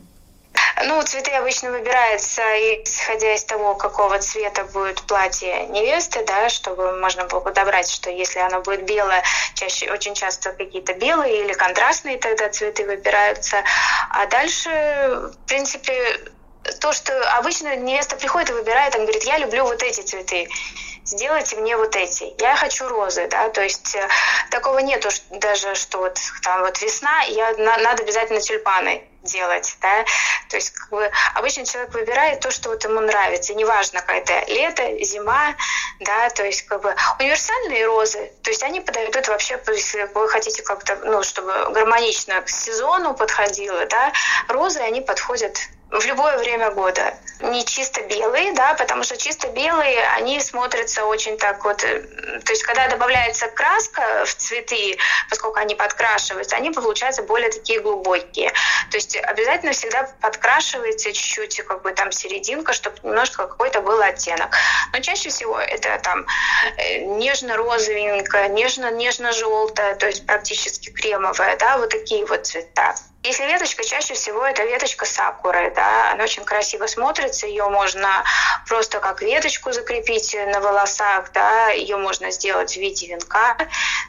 Ну, 0.87 1.03
цветы 1.03 1.31
обычно 1.33 1.73
выбираются, 1.73 2.41
исходя 2.83 3.35
из 3.35 3.45
того, 3.45 3.75
какого 3.75 4.19
цвета 4.19 4.65
будет 4.73 5.03
платье 5.03 5.67
невесты, 5.67 6.25
да, 6.27 6.49
чтобы 6.49 6.99
можно 7.01 7.27
было 7.27 7.41
подобрать, 7.41 7.91
что 7.91 8.09
если 8.09 8.39
оно 8.39 8.63
будет 8.63 8.87
белое, 8.87 9.23
чаще, 9.53 9.93
очень 9.93 10.15
часто 10.15 10.53
какие-то 10.53 10.95
белые 10.95 11.45
или 11.45 11.53
контрастные 11.53 12.17
тогда 12.17 12.49
цветы 12.49 12.87
выбираются. 12.87 13.59
А 14.09 14.25
дальше, 14.25 14.71
в 14.71 15.47
принципе, 15.47 15.93
то, 16.81 16.95
что 16.95 17.13
обычно 17.37 17.77
невеста 17.77 18.17
приходит 18.17 18.49
и 18.49 18.55
выбирает, 18.55 18.95
он 18.95 19.03
говорит, 19.03 19.25
я 19.25 19.37
люблю 19.37 19.65
вот 19.65 19.83
эти 19.83 20.01
цветы 20.01 20.49
сделайте 21.05 21.57
мне 21.57 21.77
вот 21.77 21.95
эти. 21.97 22.35
Я 22.41 22.57
хочу 22.57 22.89
розы, 22.89 23.27
да, 23.29 23.49
то 23.51 23.63
есть 23.63 23.95
э, 23.95 24.09
такого 24.51 24.79
нету 24.79 25.09
даже, 25.31 25.75
что 25.75 25.99
вот 25.99 26.19
там 26.43 26.63
вот 26.63 26.81
весна, 26.81 27.23
я, 27.23 27.53
на, 27.53 27.77
надо 27.79 28.03
обязательно 28.03 28.41
тюльпаны 28.41 29.05
делать, 29.23 29.77
да, 29.81 30.05
то 30.51 30.57
есть 30.57 30.71
как 30.71 30.91
бы 30.91 31.11
обычно 31.35 31.65
человек 31.65 31.95
выбирает 31.95 32.41
то, 32.41 32.51
что 32.51 32.69
вот 32.69 32.85
ему 32.85 33.01
нравится, 33.01 33.55
неважно, 33.55 34.01
какая 34.01 34.21
это 34.21 34.45
лето, 34.53 35.03
зима, 35.03 35.55
да, 36.01 36.29
то 36.31 36.45
есть 36.45 36.63
как 36.63 36.83
бы 36.83 36.95
универсальные 37.19 37.87
розы, 37.87 38.31
то 38.43 38.51
есть 38.51 38.63
они 38.63 38.81
подойдут 38.81 39.29
вообще, 39.29 39.59
если 39.69 40.11
вы 40.15 40.29
хотите 40.29 40.63
как-то, 40.63 40.97
ну, 41.05 41.23
чтобы 41.23 41.53
гармонично 41.71 42.43
к 42.43 42.49
сезону 42.49 43.15
подходило, 43.15 43.87
да, 43.87 44.13
розы, 44.49 44.81
они 44.81 45.01
подходят 45.01 45.59
в 45.91 46.05
любое 46.07 46.39
время 46.39 46.71
года. 46.71 47.15
Не 47.41 47.65
чисто 47.65 48.01
белые, 48.03 48.53
да, 48.53 48.75
потому 48.75 49.03
что 49.03 49.17
чисто 49.17 49.49
белые, 49.49 50.07
они 50.17 50.41
смотрятся 50.41 51.05
очень 51.05 51.37
так 51.37 51.65
вот... 51.65 51.83
Э, 51.83 52.01
то 52.45 52.53
есть, 52.53 52.63
когда 52.63 52.89
добавляется 52.89 53.49
краска 53.49 54.25
в 54.25 54.35
цветы, 54.35 54.97
поскольку 55.29 55.59
они 55.59 55.75
подкрашиваются, 55.75 56.57
они 56.57 56.71
получаются 56.71 57.23
более 57.23 57.51
такие 57.51 57.81
глубокие. 57.81 58.53
То 58.91 58.97
есть, 58.97 59.17
обязательно 59.17 59.73
всегда 59.73 60.09
подкрашивается 60.21 61.13
чуть-чуть, 61.13 61.63
как 61.63 61.83
бы 61.83 61.93
там 61.93 62.13
серединка, 62.13 62.73
чтобы 62.73 62.97
немножко 63.03 63.49
какой-то 63.49 63.81
был 63.81 64.01
оттенок. 64.01 64.55
Но 64.93 65.01
чаще 65.01 65.31
всего 65.31 65.59
это 65.59 65.99
там 66.03 66.27
э, 66.77 66.99
нежно-розовенькое, 67.01 68.49
нежно-нежно-желтое, 68.51 69.97
то 69.97 70.07
есть 70.07 70.25
практически 70.25 70.91
кремовое, 70.91 71.57
да, 71.57 71.79
вот 71.79 71.91
такие 71.91 72.25
вот 72.27 72.47
цвета. 72.47 72.95
Если 73.25 73.45
веточка, 73.47 73.83
чаще 73.83 74.13
всего 74.13 74.45
это 74.45 74.65
веточка 74.65 75.07
сакуры, 75.07 75.73
да, 75.75 76.13
она 76.13 76.25
очень 76.25 76.45
красиво 76.45 76.87
смотрится, 76.87 77.24
ее 77.45 77.69
можно 77.69 78.25
просто 78.67 79.01
как 79.01 79.23
веточку 79.23 79.73
закрепить 79.73 80.35
на 80.35 80.61
волосах, 80.61 81.33
да, 81.33 81.69
ее 81.71 81.97
можно 81.97 82.31
сделать 82.31 82.73
в 82.73 82.81
виде 82.81 83.07
венка, 83.07 83.57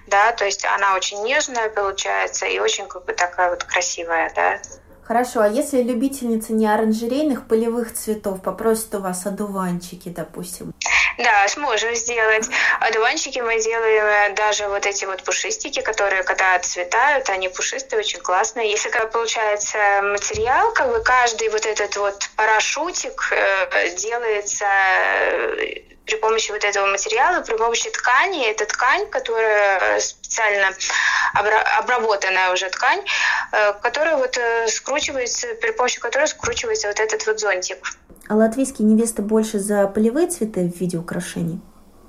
да, 0.07 0.31
то 0.31 0.45
есть 0.45 0.65
она 0.65 0.95
очень 0.95 1.21
нежная 1.23 1.69
получается 1.69 2.45
и 2.45 2.59
очень 2.59 2.87
как 2.87 3.05
бы 3.05 3.13
такая 3.13 3.49
вот 3.49 3.63
красивая, 3.63 4.31
да. 4.35 4.59
Хорошо, 5.07 5.41
а 5.41 5.47
если 5.47 5.83
любительница 5.83 6.51
не 6.53 6.65
оранжерейных 6.65 7.47
полевых 7.47 7.93
цветов 7.93 8.41
попросит 8.41 8.95
у 8.95 8.99
вас 8.99 9.27
одуванчики, 9.27 10.09
допустим? 10.09 10.73
Да, 11.19 11.47
сможем 11.47 11.93
сделать. 11.93 12.49
Одуванчики 12.79 13.39
мы 13.39 13.61
делаем 13.61 14.31
э, 14.31 14.35
даже 14.35 14.67
вот 14.67 14.85
эти 14.87 15.05
вот 15.05 15.23
пушистики, 15.23 15.81
которые 15.81 16.23
когда 16.23 16.55
отцветают, 16.55 17.29
они 17.29 17.49
пушистые, 17.49 17.99
очень 17.99 18.19
классные. 18.19 18.71
Если 18.71 18.89
когда 18.89 19.07
получается 19.07 19.77
материал, 20.01 20.73
как 20.73 20.89
бы 20.89 20.99
каждый 21.03 21.49
вот 21.49 21.65
этот 21.67 21.95
вот 21.97 22.29
парашютик 22.35 23.31
э, 23.31 23.95
делается 23.95 24.65
э, 24.65 25.83
при 26.05 26.15
помощи 26.17 26.51
вот 26.51 26.63
этого 26.63 26.87
материала, 26.87 27.41
при 27.41 27.55
помощи 27.57 27.89
ткани. 27.89 28.49
Это 28.49 28.65
ткань, 28.65 29.09
которая 29.09 29.99
специально 29.99 30.69
обработанная 31.79 32.53
уже 32.53 32.69
ткань, 32.69 33.01
э, 33.51 33.73
которая 33.81 34.17
вот 34.17 34.37
э, 34.37 34.67
скручивается, 34.67 35.47
при 35.61 35.71
помощи 35.71 35.99
которой 35.99 36.27
скручивается 36.27 36.87
вот 36.87 36.99
этот 36.99 37.25
вот 37.25 37.39
зонтик. 37.39 37.77
А 38.27 38.35
латвийские 38.35 38.87
невесты 38.87 39.21
больше 39.21 39.59
за 39.59 39.87
полевые 39.87 40.27
цветы 40.27 40.71
в 40.71 40.79
виде 40.79 40.97
украшений? 40.97 41.59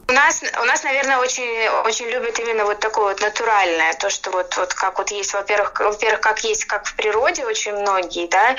У 0.08 0.12
нас, 0.12 0.40
у 0.60 0.64
нас, 0.64 0.84
наверное, 0.84 1.18
очень, 1.18 1.68
очень 1.84 2.06
любят 2.06 2.38
именно 2.38 2.64
вот 2.64 2.78
такое 2.78 3.06
вот 3.06 3.20
натуральное, 3.20 3.92
то, 3.94 4.08
что 4.08 4.30
вот, 4.30 4.56
вот 4.56 4.72
как 4.72 4.98
вот 4.98 5.10
есть, 5.10 5.34
во-первых, 5.34 5.72
во-первых, 5.80 6.20
как 6.20 6.44
есть, 6.44 6.64
как 6.66 6.86
в 6.86 6.94
природе 6.94 7.44
очень 7.44 7.72
многие, 7.74 8.28
да, 8.28 8.54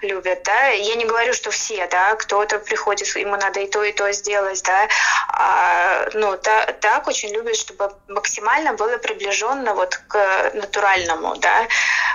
любят, 0.00 0.44
да. 0.44 0.68
Я 0.68 0.94
не 0.94 1.04
говорю, 1.04 1.32
что 1.32 1.50
все, 1.50 1.88
да, 1.88 2.14
кто-то 2.14 2.60
приходит, 2.60 3.08
ему 3.16 3.34
надо 3.34 3.58
и 3.58 3.66
то, 3.66 3.82
и 3.82 3.90
то 3.90 4.12
сделать, 4.12 4.62
да. 4.62 4.86
А, 5.26 6.08
ну, 6.14 6.38
да, 6.40 6.66
так 6.80 7.08
очень 7.08 7.30
любят, 7.34 7.56
чтобы 7.56 7.92
максимально 8.06 8.74
было 8.74 8.96
приближенно 8.98 9.74
вот 9.74 9.96
к 10.06 10.52
натуральному, 10.54 11.34
да. 11.34 11.66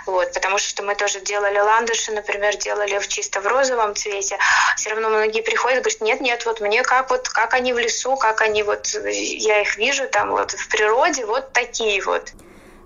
Вот, 0.06 0.32
потому 0.32 0.60
что 0.60 0.84
мы 0.84 0.96
тоже 0.96 1.20
делали 1.20 1.60
ландыши, 1.60 2.14
например, 2.14 2.56
делали 2.56 3.00
в 3.00 3.08
чисто 3.10 3.42
в 3.42 3.48
розовом 3.48 3.96
цвете. 3.96 4.38
Все 4.78 4.92
равно 4.92 5.10
многие 5.10 5.42
приходят 5.42 5.84
говорят, 5.84 6.00
нет, 6.00 6.22
нет, 6.22 6.46
вот 6.46 6.62
мне 6.62 6.84
как 6.84 7.10
вот, 7.10 7.28
как 7.28 7.54
они 7.54 7.74
в 7.74 7.80
лесу, 7.80 8.16
как 8.16 8.40
они 8.40 8.64
вот 8.64 8.77
вот 8.78 9.06
я 9.12 9.62
их 9.62 9.78
вижу 9.78 10.08
там 10.10 10.32
вот 10.32 10.52
в 10.52 10.70
природе, 10.70 11.26
вот 11.26 11.52
такие 11.54 12.02
вот. 12.04 12.34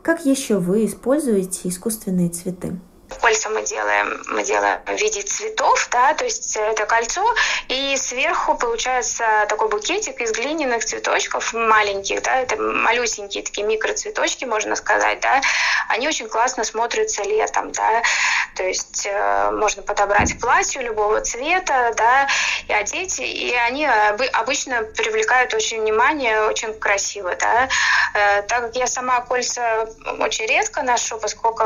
Как 0.03 0.25
еще 0.25 0.57
вы 0.57 0.85
используете 0.85 1.69
искусственные 1.69 2.29
цветы? 2.29 2.79
кольца 3.19 3.49
мы 3.49 3.63
делаем, 3.63 4.23
мы 4.27 4.43
делаем 4.43 4.79
в 4.85 4.91
виде 4.91 5.21
цветов, 5.21 5.87
да, 5.91 6.13
то 6.13 6.23
есть 6.25 6.55
это 6.55 6.85
кольцо, 6.85 7.23
и 7.67 7.95
сверху 7.97 8.55
получается 8.55 9.45
такой 9.47 9.69
букетик 9.69 10.19
из 10.21 10.31
глиняных 10.31 10.85
цветочков 10.85 11.53
маленьких, 11.53 12.21
да, 12.23 12.41
это 12.41 12.57
малюсенькие 12.57 13.43
такие 13.43 13.65
микроцветочки, 13.65 14.45
можно 14.45 14.75
сказать, 14.75 15.19
да, 15.21 15.41
они 15.91 16.07
очень 16.07 16.27
классно 16.27 16.63
смотрятся 16.63 17.23
летом, 17.23 17.71
да, 17.71 18.01
то 18.55 18.63
есть 18.63 19.05
э, 19.05 19.51
можно 19.51 19.81
подобрать 19.81 20.39
платье 20.39 20.81
любого 20.81 21.21
цвета, 21.21 21.93
да, 21.95 22.27
и 22.67 22.73
одеть, 22.73 23.19
и 23.19 23.53
они 23.67 23.85
обычно 24.33 24.83
привлекают 24.83 25.53
очень 25.53 25.81
внимание, 25.81 26.43
очень 26.43 26.73
красиво, 26.73 27.35
да, 27.35 27.69
э, 28.13 28.41
так 28.43 28.61
как 28.61 28.75
я 28.75 28.87
сама 28.87 29.21
кольца 29.21 29.87
очень 30.19 30.45
редко 30.45 30.81
ношу, 30.83 31.17
поскольку 31.17 31.63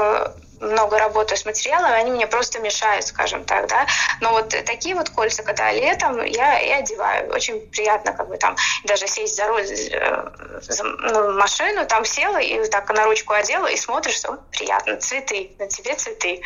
много 0.62 0.98
работаю 0.98 1.38
с 1.38 1.46
материалами, 1.46 1.96
они 1.96 2.12
мне 2.12 2.28
просто 2.28 2.60
мешают, 2.60 3.06
скажем 3.06 3.44
так, 3.46 3.68
да. 3.68 3.86
Но 4.22 4.32
вот 4.32 4.50
такие 4.50 4.96
вот 4.96 5.10
кольца, 5.10 5.44
когда 5.44 5.72
летом, 5.72 6.24
я 6.24 6.60
и 6.60 6.70
одеваю. 6.70 7.32
Очень 7.32 7.60
приятно 7.68 8.14
как 8.14 8.28
бы 8.28 8.38
там 8.38 8.56
даже 8.84 9.08
сесть 9.08 9.36
за 9.36 9.48
руль 9.48 9.64
э, 9.64 10.30
за, 10.62 10.84
ну, 10.84 11.34
машину, 11.34 11.86
там 11.86 12.06
села 12.06 12.38
и 12.38 12.68
так 12.70 12.90
на 12.90 13.06
ручку 13.06 13.34
одела 13.34 13.68
и 13.68 13.78
смотришь, 13.78 14.15
что 14.16 14.40
приятно, 14.52 14.98
цветы, 14.98 15.52
на 15.60 15.68
тебе 15.68 15.96
цветы. 15.96 16.42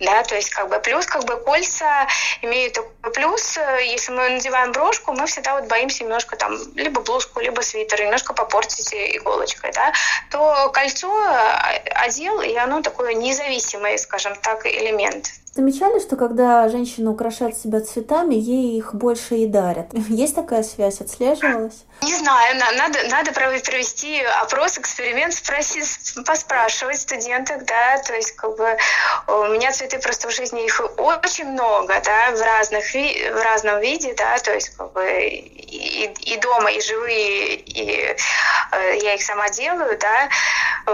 Да, 0.00 0.22
то 0.22 0.36
есть 0.36 0.50
как 0.50 0.68
бы 0.68 0.78
плюс 0.78 1.06
как 1.06 1.24
бы 1.24 1.36
кольца 1.36 2.06
имеют 2.42 2.74
такой 2.74 3.12
плюс, 3.12 3.58
если 3.80 4.12
мы 4.12 4.28
надеваем 4.30 4.72
брошку, 4.72 5.12
мы 5.12 5.26
всегда 5.26 5.58
вот 5.58 5.68
боимся 5.68 6.04
немножко 6.04 6.36
там 6.36 6.56
либо 6.74 7.00
блузку, 7.00 7.40
либо 7.40 7.62
свитер, 7.62 8.02
немножко 8.02 8.34
попортить 8.34 8.92
иголочкой, 8.92 9.72
да, 9.72 9.92
то 10.30 10.70
кольцо 10.72 11.08
э, 11.08 11.88
одел, 11.94 12.40
и 12.40 12.54
оно 12.54 12.82
такое 12.82 13.14
не 13.14 13.28
независимый, 13.28 13.98
скажем 13.98 14.34
так, 14.36 14.66
элемент. 14.66 15.32
Замечали, 15.58 15.98
что 15.98 16.14
когда 16.14 16.68
женщина 16.68 17.10
украшает 17.10 17.58
себя 17.58 17.80
цветами, 17.80 18.36
ей 18.36 18.78
их 18.78 18.94
больше 18.94 19.34
и 19.38 19.46
дарят? 19.46 19.88
Есть 20.08 20.36
такая 20.36 20.62
связь, 20.62 21.00
отслеживалась? 21.00 21.84
Не 22.02 22.14
знаю, 22.14 22.56
надо, 22.76 23.00
надо 23.08 23.32
провести 23.32 24.22
опрос, 24.40 24.78
эксперимент, 24.78 25.34
спросить, 25.34 26.14
поспрашивать 26.24 27.00
студенток, 27.00 27.64
да, 27.64 27.98
то 28.06 28.14
есть 28.14 28.36
как 28.36 28.56
бы 28.56 28.76
у 29.26 29.46
меня 29.48 29.72
цветы 29.72 29.98
просто 29.98 30.28
в 30.28 30.30
жизни 30.30 30.64
их 30.64 30.80
очень 30.96 31.46
много, 31.46 32.00
да, 32.04 32.30
в 32.30 32.40
разных 32.40 32.84
в 32.94 33.42
разном 33.42 33.80
виде, 33.80 34.14
да, 34.14 34.38
то 34.38 34.54
есть 34.54 34.68
как 34.76 34.92
бы 34.92 35.02
и, 35.02 36.04
и 36.20 36.36
дома, 36.36 36.70
и 36.70 36.80
живые, 36.80 37.56
и 37.56 38.16
э, 38.72 38.96
я 39.02 39.14
их 39.14 39.22
сама 39.22 39.48
делаю, 39.48 39.98
да, 39.98 40.28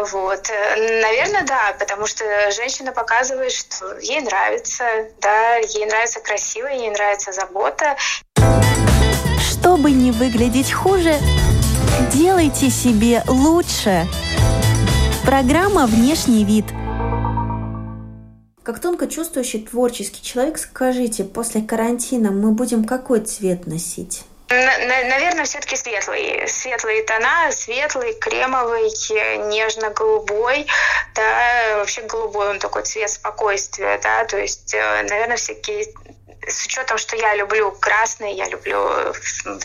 вот, 0.02 0.50
наверное, 0.76 1.44
да, 1.46 1.74
потому 1.78 2.07
что 2.07 2.24
женщина 2.50 2.92
показывает, 2.92 3.52
что 3.52 3.98
ей 3.98 4.20
нравится, 4.20 4.85
да, 5.20 5.57
ей 5.57 5.87
нравится 5.87 6.20
красиво, 6.20 6.66
ей 6.66 6.90
нравится 6.90 7.33
забота, 7.33 7.96
чтобы 9.38 9.90
не 9.92 10.11
выглядеть 10.12 10.72
хуже, 10.72 11.14
делайте 12.12 12.70
себе 12.70 13.22
лучше. 13.26 14.07
Программа 15.24 15.87
«Внешний 15.87 16.44
вид». 16.44 16.66
Как 18.62 18.80
тонко 18.80 19.07
чувствующий 19.07 19.62
творческий 19.62 20.22
человек, 20.22 20.59
скажите, 20.59 21.24
после 21.24 21.62
карантина 21.62 22.30
мы 22.30 22.52
будем 22.52 22.85
какой 22.85 23.20
цвет 23.20 23.66
носить? 23.66 24.24
Наверное, 24.48 25.44
все-таки 25.44 25.76
светлый. 25.76 26.46
Светлые 26.48 27.02
тона, 27.02 27.50
светлый, 27.50 28.12
кремовый, 28.14 28.90
нежно-голубой, 29.48 30.66
да, 31.14 31.76
вообще 31.78 32.02
голубой 32.02 32.50
он 32.50 32.59
такой 32.59 32.83
цвет 32.83 33.11
спокойствия, 33.11 33.98
да, 34.02 34.24
то 34.24 34.38
есть, 34.38 34.74
э, 34.74 35.02
наверное, 35.09 35.37
всякие 35.37 35.87
с 36.47 36.66
учетом, 36.66 36.99
что 36.99 37.16
я 37.16 37.35
люблю 37.35 37.70
красный, 37.73 38.35
я 38.35 38.49
люблю 38.49 38.79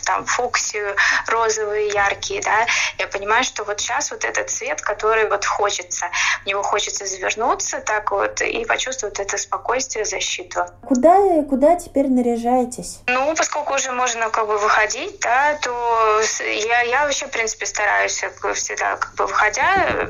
там 0.04 0.24
фуксию, 0.26 0.96
розовые, 1.26 1.88
яркие, 1.88 2.40
да, 2.42 2.66
я 2.98 3.06
понимаю, 3.06 3.44
что 3.44 3.64
вот 3.64 3.80
сейчас 3.80 4.10
вот 4.10 4.24
этот 4.24 4.50
цвет, 4.50 4.80
который 4.80 5.28
вот 5.28 5.44
хочется, 5.44 6.06
в 6.42 6.46
него 6.46 6.62
хочется 6.62 7.06
завернуться 7.06 7.80
так 7.80 8.10
вот 8.10 8.40
и 8.40 8.64
почувствовать 8.64 9.18
это 9.20 9.36
спокойствие, 9.36 10.04
защиту. 10.04 10.66
Куда, 10.86 11.42
куда 11.48 11.76
теперь 11.76 12.08
наряжаетесь? 12.08 13.00
Ну, 13.06 13.34
поскольку 13.34 13.74
уже 13.74 13.92
можно 13.92 14.30
как 14.30 14.46
бы 14.46 14.58
выходить, 14.58 15.20
да, 15.20 15.58
то 15.62 16.20
я, 16.40 16.82
я 16.82 17.04
вообще, 17.04 17.26
в 17.26 17.30
принципе, 17.30 17.66
стараюсь 17.66 18.24
всегда, 18.54 18.96
как 18.96 19.14
бы 19.14 19.26
выходя, 19.26 20.08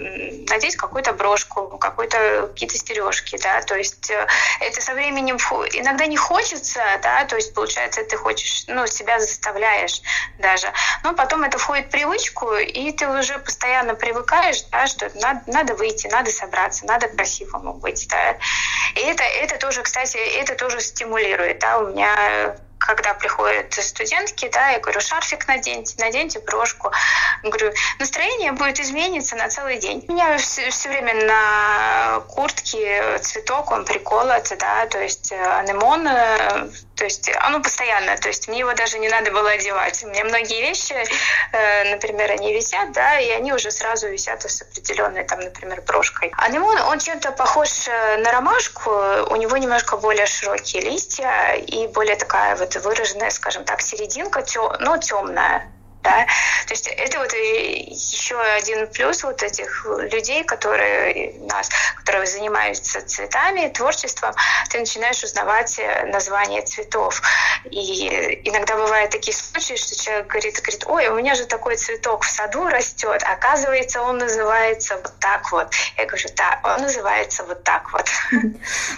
надеть 0.49 0.77
какую-то 0.77 1.13
брошку, 1.13 1.79
какую-то 1.79 2.49
какие-то 2.53 2.77
стережки, 2.77 3.39
да, 3.43 3.63
то 3.63 3.77
есть 3.77 4.11
э, 4.11 4.27
это 4.61 4.81
со 4.81 4.95
временем 4.95 5.37
иногда 5.75 6.07
не 6.07 6.17
хочется, 6.17 6.50
хочется, 6.51 6.81
да, 7.03 7.25
то 7.25 7.37
есть, 7.37 7.55
получается, 7.55 8.03
ты 8.05 8.17
хочешь, 8.17 8.65
ну, 8.67 8.87
себя 8.87 9.21
заставляешь 9.21 10.01
даже. 10.39 10.73
Но 11.05 11.15
потом 11.15 11.45
это 11.45 11.59
входит 11.59 11.87
в 11.87 11.91
привычку, 11.91 12.55
и 12.55 12.93
ты 12.93 13.09
уже 13.09 13.39
постоянно 13.39 13.95
привыкаешь, 13.95 14.63
да, 14.73 14.87
что 14.87 15.11
надо, 15.15 15.43
надо 15.47 15.75
выйти, 15.75 16.09
надо 16.09 16.31
собраться, 16.31 16.87
надо 16.87 17.09
красивому 17.09 17.75
быть, 17.75 18.07
да. 18.09 18.37
И 18.97 19.01
это, 19.01 19.23
это 19.23 19.59
тоже, 19.59 19.83
кстати, 19.83 20.17
это 20.17 20.55
тоже 20.55 20.81
стимулирует, 20.81 21.61
да, 21.61 21.79
у 21.79 21.89
меня 21.89 22.57
когда 22.81 23.15
приходят 23.15 23.73
студентки, 23.75 24.49
да, 24.53 24.71
я 24.71 24.81
говорю, 24.81 25.01
шарфик 25.01 25.47
наденьте, 25.47 25.95
наденьте 25.99 26.41
брошку. 26.41 26.91
Говорю, 27.43 27.73
настроение 27.99 28.53
будет 28.53 28.81
измениться 28.81 29.37
на 29.37 29.49
целый 29.49 29.79
день. 29.79 30.05
У 30.09 30.13
меня 30.13 30.39
все, 30.39 30.71
все 30.71 30.89
время 30.89 31.27
на 31.27 32.21
куртке 32.21 33.19
цветок, 33.19 33.71
он 33.71 33.85
приколот, 33.85 34.53
да, 34.59 34.87
то 34.87 35.01
есть 35.01 35.31
э, 35.31 35.37
анемон, 35.37 36.09
э, 36.09 36.71
то 37.01 37.05
есть 37.05 37.31
оно 37.41 37.63
постоянно, 37.63 38.15
то 38.19 38.29
есть 38.29 38.47
мне 38.47 38.59
его 38.59 38.75
даже 38.75 38.99
не 38.99 39.09
надо 39.09 39.31
было 39.33 39.53
одевать. 39.53 40.05
У 40.05 40.09
меня 40.09 40.23
многие 40.23 40.61
вещи, 40.61 40.95
э, 41.53 41.91
например, 41.91 42.31
они 42.31 42.53
висят, 42.53 42.93
да, 42.93 43.19
и 43.19 43.31
они 43.31 43.55
уже 43.55 43.71
сразу 43.71 44.07
висят 44.09 44.45
с 44.45 44.61
определенной, 44.61 45.25
там, 45.25 45.41
например, 45.41 45.81
брошкой. 45.81 46.31
Анемон, 46.37 46.79
он 46.79 46.99
чем-то 46.99 47.33
похож 47.33 47.87
на 48.19 48.31
ромашку, 48.31 48.91
у 49.31 49.37
него 49.37 49.57
немножко 49.57 49.97
более 49.97 50.27
широкие 50.27 50.83
листья 50.83 51.55
и 51.55 51.87
более 51.87 52.17
такая 52.17 52.55
вот 52.57 52.77
выраженная, 52.77 53.31
скажем 53.31 53.65
так, 53.65 53.81
серединка, 53.81 54.43
тё, 54.43 54.77
но 54.81 54.99
темная 54.99 55.73
да, 56.03 56.27
то 56.67 56.73
есть 56.73 56.87
это 56.87 57.19
вот 57.19 57.33
еще 57.33 58.41
один 58.41 58.87
плюс 58.87 59.23
вот 59.23 59.43
этих 59.43 59.87
людей, 60.13 60.45
которые 60.45 61.35
нас, 61.41 61.69
которые 61.97 62.27
занимаются 62.27 63.05
цветами, 63.07 63.69
творчеством, 63.69 64.35
ты 64.71 64.79
начинаешь 64.79 65.23
узнавать 65.23 65.79
э, 65.79 66.07
названия 66.07 66.63
цветов. 66.63 67.21
И 67.71 68.41
иногда 68.45 68.77
бывают 68.77 69.11
такие 69.11 69.37
случаи, 69.37 69.75
что 69.75 70.01
человек 70.01 70.29
говорит, 70.29 70.61
говорит, 70.61 70.85
ой, 70.87 71.09
у 71.09 71.17
меня 71.17 71.35
же 71.35 71.45
такой 71.45 71.77
цветок 71.77 72.23
в 72.23 72.31
саду 72.31 72.67
растет, 72.69 73.23
оказывается, 73.23 74.03
он 74.03 74.19
называется 74.19 74.97
вот 74.97 75.13
так 75.19 75.51
вот. 75.53 75.69
Я 75.99 76.07
говорю, 76.07 76.29
да, 76.37 76.61
он 76.63 76.83
называется 76.83 77.45
вот 77.45 77.63
так 77.65 77.93
вот. 77.93 78.07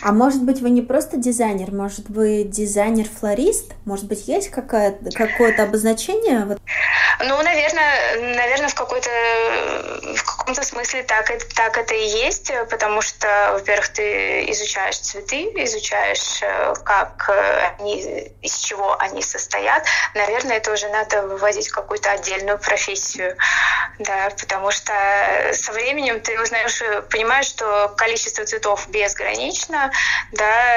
А 0.02 0.12
может 0.12 0.42
быть, 0.42 0.60
вы 0.60 0.70
не 0.70 0.82
просто 0.82 1.16
дизайнер, 1.16 1.72
может 1.72 2.08
быть, 2.10 2.50
дизайнер-флорист? 2.50 3.72
Может 3.84 4.06
быть, 4.06 4.28
есть 4.28 4.50
какое-то 4.50 5.62
обозначение? 5.62 6.58
Ну, 7.20 7.40
наверное, 7.42 8.34
наверное, 8.36 8.68
в 8.68 8.74
какой-то 8.74 9.10
в 10.16 10.24
каком-то 10.24 10.62
смысле 10.62 11.02
так 11.02 11.30
это, 11.30 11.46
так 11.54 11.78
это 11.78 11.94
и 11.94 12.06
есть, 12.06 12.52
потому 12.70 13.02
что, 13.02 13.50
во-первых, 13.52 13.88
ты 13.88 14.50
изучаешь 14.50 14.98
цветы, 14.98 15.44
изучаешь, 15.64 16.42
э, 16.42 16.74
как 16.84 17.30
они, 17.78 18.32
из 18.42 18.58
чего 18.58 18.96
они 18.98 19.22
состоят. 19.22 19.84
Наверное, 20.14 20.56
это 20.56 20.72
уже 20.72 20.88
надо 20.88 21.22
выводить 21.22 21.68
какую-то 21.68 22.10
отдельную 22.10 22.58
профессию, 22.58 23.36
да, 23.98 24.30
потому 24.38 24.70
что 24.70 24.92
со 25.52 25.72
временем 25.72 26.20
ты 26.20 26.40
узнаешь, 26.40 26.82
понимаешь, 27.10 27.46
что 27.46 27.94
количество 27.96 28.44
цветов 28.44 28.88
безгранично, 28.88 29.92
да, 30.32 30.76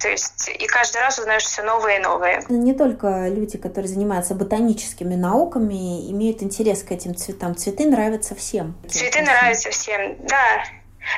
то 0.00 0.08
есть 0.08 0.48
и 0.48 0.66
каждый 0.66 1.02
раз 1.02 1.18
узнаешь 1.18 1.42
все 1.42 1.62
новое 1.62 1.98
и 1.98 2.02
новое. 2.02 2.42
Не 2.48 2.72
только 2.72 3.28
люди, 3.28 3.58
которые 3.58 3.88
занимаются 3.88 4.34
ботаническими 4.34 5.14
науками, 5.14 6.10
имеют 6.10 6.42
интерес 6.42 6.82
к 6.82 6.90
этим 6.90 7.14
цветам. 7.14 7.54
Цветы 7.54 7.86
нравятся 7.86 8.34
всем. 8.34 8.74
Цветы 8.88 9.22
нравятся 9.22 9.70
всем, 9.70 10.16
да. 10.26 10.64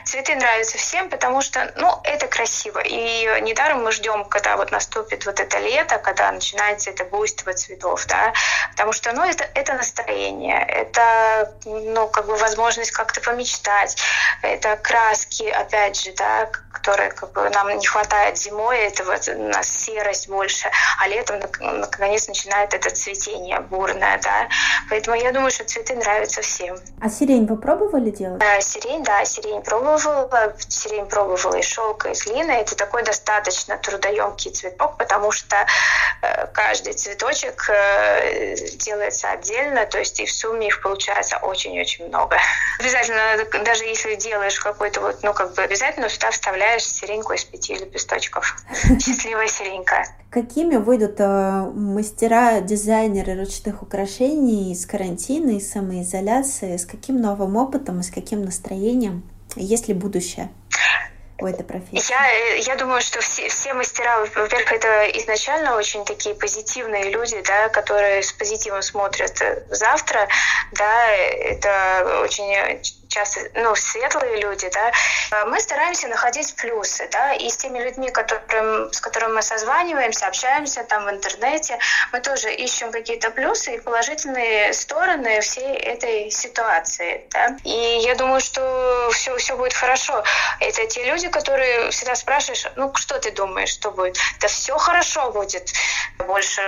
Цветы 0.05 0.35
нравятся 0.35 0.79
всем, 0.79 1.09
потому 1.11 1.43
что, 1.43 1.73
ну, 1.77 2.01
это 2.05 2.27
красиво. 2.27 2.81
И 2.81 3.41
недаром 3.43 3.85
мы 3.85 3.93
ждем, 3.93 4.25
когда 4.25 4.57
вот 4.57 4.73
наступит 4.73 5.27
вот 5.27 5.41
это 5.41 5.59
лето, 5.59 5.99
когда 5.99 6.31
начинается 6.33 6.91
это 6.91 7.05
буйство 7.05 7.53
цветов, 7.53 8.07
да, 8.07 8.33
потому 8.71 8.93
что, 8.93 9.13
ну, 9.13 9.25
это, 9.25 9.45
это 9.55 9.75
настроение, 9.75 10.65
это, 10.67 11.55
ну, 11.65 12.09
как 12.09 12.27
бы 12.27 12.37
возможность 12.37 12.91
как-то 12.93 13.21
помечтать, 13.21 13.97
это 14.43 14.77
краски, 14.77 15.45
опять 15.45 16.03
же, 16.03 16.13
да, 16.13 16.51
которые 16.73 17.11
как 17.11 17.33
бы 17.33 17.49
нам 17.51 17.69
не 17.79 17.87
хватает 17.87 18.37
зимой, 18.37 18.79
это 18.79 19.05
вот 19.05 19.29
у 19.29 19.49
нас 19.49 19.69
серость 19.69 20.29
больше, 20.29 20.69
а 21.01 21.09
летом 21.09 21.39
наконец 21.61 22.27
начинает 22.29 22.75
это 22.75 22.91
цветение 22.91 23.61
бурное, 23.61 24.19
да. 24.23 24.49
Поэтому 24.89 25.17
я 25.17 25.33
думаю, 25.33 25.51
что 25.51 25.65
цветы 25.65 25.95
нравятся 25.95 26.43
всем. 26.43 26.77
А 27.01 27.09
сирень 27.09 27.47
вы 27.47 27.57
пробовали 27.57 28.11
делать? 28.11 28.43
Э, 28.43 28.61
сирень, 28.61 29.05
да, 29.05 29.25
сирень 29.25 29.63
пробовала, 29.63 29.82
сирень 30.68 31.07
пробовала 31.07 31.57
из 31.57 31.66
шелка, 31.66 32.11
из 32.11 32.25
глины. 32.27 32.53
Это 32.53 32.77
такой 32.77 33.03
достаточно 33.03 33.77
трудоемкий 33.79 34.51
цветок, 34.51 34.97
потому 34.97 35.31
что 35.31 35.57
э, 36.23 36.47
каждый 36.53 36.95
цветочек 36.95 37.68
э, 37.68 38.55
делается 38.77 39.31
отдельно, 39.31 39.87
то 39.87 39.99
есть 39.99 40.21
и 40.21 40.27
в 40.27 40.33
сумме 40.33 40.68
их 40.68 40.83
получается 40.83 41.38
очень-очень 41.38 42.09
много. 42.09 42.37
Обязательно, 42.79 43.45
даже 43.64 43.85
если 43.85 44.14
делаешь 44.14 44.59
какой-то 44.59 45.01
вот, 45.01 45.23
ну 45.23 45.33
как 45.33 45.55
бы 45.55 45.62
обязательно 45.62 46.09
сюда 46.09 46.31
вставляешь 46.31 46.85
сиреньку 46.85 47.33
из 47.33 47.45
пяти 47.45 47.75
лепесточков. 47.75 48.57
Счастливая 49.01 49.49
сиренька. 49.49 50.05
Какими 50.31 50.77
выйдут 50.77 51.16
э, 51.18 51.71
мастера, 51.75 52.61
дизайнеры 52.61 53.38
ручных 53.38 53.83
украшений 53.83 54.73
из 54.73 54.87
карантина, 54.87 55.51
из 55.51 55.71
самоизоляции, 55.71 56.77
с 56.77 56.87
каким 56.87 57.21
новым 57.21 57.57
опытом 57.57 58.01
и 58.01 58.03
с 58.03 58.11
каким 58.11 58.42
настроением? 58.42 59.25
Есть 59.57 59.88
ли 59.88 59.95
будущее? 59.95 60.51
у 61.43 61.47
этой 61.47 61.65
профессии? 61.65 62.11
Я, 62.11 62.33
э, 62.33 62.61
я 62.61 62.77
думаю, 62.77 63.01
что 63.01 63.21
все, 63.21 63.49
все 63.49 63.75
мастера, 63.75 64.21
во-первых, 64.21 64.73
это 64.73 65.07
изначально 65.19 65.77
очень 65.77 66.05
такие 66.05 66.35
позитивные 66.35 67.11
люди, 67.11 67.43
да, 67.45 67.69
которые 67.69 68.23
с 68.23 68.33
позитивом 68.33 68.83
смотрят 68.83 69.43
завтра, 69.69 70.29
да, 70.73 71.09
это 71.09 72.21
очень 72.23 72.81
часто, 73.12 73.40
ну, 73.55 73.75
светлые 73.75 74.40
люди, 74.40 74.70
да, 74.70 75.44
мы 75.46 75.61
стараемся 75.61 76.09
находить 76.09 76.55
плюсы, 76.57 77.09
да, 77.12 77.35
и 77.35 77.48
с 77.48 77.57
теми 77.57 77.79
людьми, 77.79 78.11
которым, 78.11 78.92
с 78.92 79.01
которыми 79.01 79.35
мы 79.35 79.42
созваниваемся, 79.42 80.27
общаемся 80.27 80.85
там 80.85 81.05
в 81.05 81.11
интернете, 81.11 81.79
мы 82.12 82.20
тоже 82.20 82.53
ищем 82.53 82.90
какие-то 82.90 83.31
плюсы 83.31 83.75
и 83.75 83.81
положительные 83.81 84.72
стороны 84.72 85.40
всей 85.40 85.77
этой 85.77 86.31
ситуации, 86.31 87.27
да. 87.31 87.57
И 87.64 88.01
я 88.03 88.14
думаю, 88.14 88.40
что 88.40 89.11
все, 89.12 89.37
все 89.37 89.57
будет 89.57 89.75
хорошо. 89.75 90.25
Это 90.61 90.87
те 90.87 91.05
люди, 91.05 91.29
которые 91.29 91.90
всегда 91.90 92.14
спрашиваешь, 92.14 92.66
ну, 92.77 92.92
что 92.94 93.18
ты 93.18 93.31
думаешь, 93.31 93.70
что 93.70 93.90
будет? 93.90 94.16
Да 94.40 94.48
все 94.48 94.79
хорошо 94.79 95.31
будет. 95.33 95.72
Больше 96.18 96.62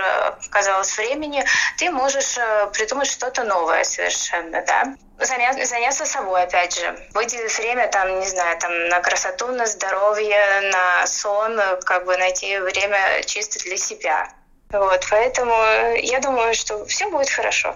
казалось 0.51 0.95
времени, 0.97 1.43
ты 1.77 1.89
можешь 1.89 2.37
э, 2.37 2.67
придумать 2.73 3.07
что-то 3.07 3.43
новое 3.43 3.83
совершенно, 3.83 4.61
да 4.61 4.95
заняться, 5.19 5.65
заняться 5.65 6.05
собой, 6.05 6.43
опять 6.43 6.75
же. 6.77 6.97
Выделить 7.13 7.57
время, 7.57 7.87
там, 7.87 8.19
не 8.19 8.27
знаю, 8.27 8.57
там, 8.59 8.87
на 8.89 8.99
красоту, 9.01 9.47
на 9.47 9.65
здоровье, 9.65 10.37
на 10.71 11.07
сон, 11.07 11.59
как 11.85 12.05
бы 12.05 12.17
найти 12.17 12.57
время 12.59 13.23
чисто 13.25 13.59
для 13.63 13.77
себя. 13.77 14.29
Вот, 14.71 15.05
поэтому 15.09 15.53
я 16.01 16.19
думаю, 16.19 16.53
что 16.53 16.85
все 16.85 17.09
будет 17.09 17.29
хорошо. 17.29 17.75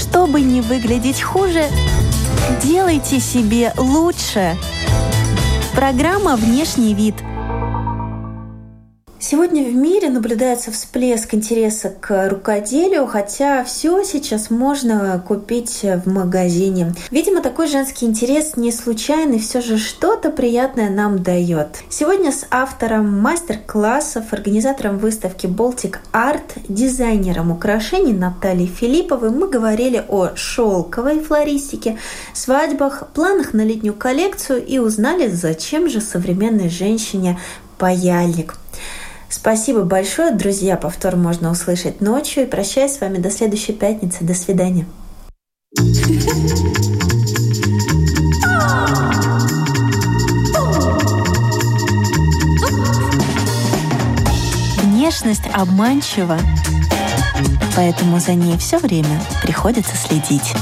Чтобы 0.00 0.40
не 0.40 0.60
выглядеть 0.60 1.22
хуже, 1.22 1.64
делайте 2.62 3.20
себе 3.20 3.72
лучше. 3.76 4.56
Программа 5.74 6.36
«Внешний 6.36 6.94
вид»– 6.94 7.14
Сегодня 9.20 9.64
в 9.64 9.74
мире 9.74 10.10
наблюдается 10.10 10.70
всплеск 10.70 11.34
интереса 11.34 11.90
к 11.90 12.28
рукоделию, 12.28 13.04
хотя 13.08 13.64
все 13.64 14.04
сейчас 14.04 14.48
можно 14.48 15.22
купить 15.26 15.80
в 15.82 16.08
магазине. 16.08 16.94
Видимо, 17.10 17.42
такой 17.42 17.66
женский 17.66 18.06
интерес 18.06 18.56
не 18.56 18.70
случайный, 18.70 19.40
все 19.40 19.60
же 19.60 19.76
что-то 19.76 20.30
приятное 20.30 20.88
нам 20.88 21.20
дает. 21.20 21.80
Сегодня 21.90 22.30
с 22.30 22.46
автором 22.52 23.20
мастер-классов, 23.20 24.32
организатором 24.32 24.98
выставки 24.98 25.46
Baltic 25.46 25.96
Art, 26.12 26.52
дизайнером 26.68 27.50
украшений 27.50 28.12
Натальей 28.12 28.68
Филипповой 28.68 29.30
мы 29.30 29.48
говорили 29.48 30.04
о 30.08 30.36
шелковой 30.36 31.18
флористике, 31.18 31.98
свадьбах, 32.34 33.08
планах 33.14 33.52
на 33.52 33.62
летнюю 33.62 33.94
коллекцию 33.94 34.64
и 34.64 34.78
узнали, 34.78 35.26
зачем 35.26 35.88
же 35.88 36.00
современной 36.00 36.68
женщине 36.68 37.36
паяльник. 37.78 38.54
Спасибо 39.30 39.82
большое, 39.82 40.32
друзья. 40.32 40.76
Повтор 40.76 41.16
можно 41.16 41.50
услышать 41.50 42.00
ночью. 42.00 42.44
И 42.44 42.46
прощаюсь 42.46 42.92
с 42.92 43.00
вами 43.00 43.18
до 43.18 43.30
следующей 43.30 43.72
пятницы. 43.72 44.24
До 44.24 44.34
свидания. 44.34 44.86
Внешность 54.82 55.42
обманчива, 55.54 56.38
поэтому 57.76 58.20
за 58.20 58.34
ней 58.34 58.56
все 58.58 58.78
время 58.78 59.20
приходится 59.42 59.96
следить. 59.96 60.54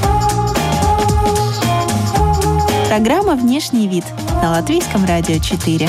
Программа 2.88 3.34
«Внешний 3.34 3.88
вид» 3.88 4.04
на 4.42 4.50
Латвийском 4.52 5.04
радио 5.04 5.38
4. 5.38 5.88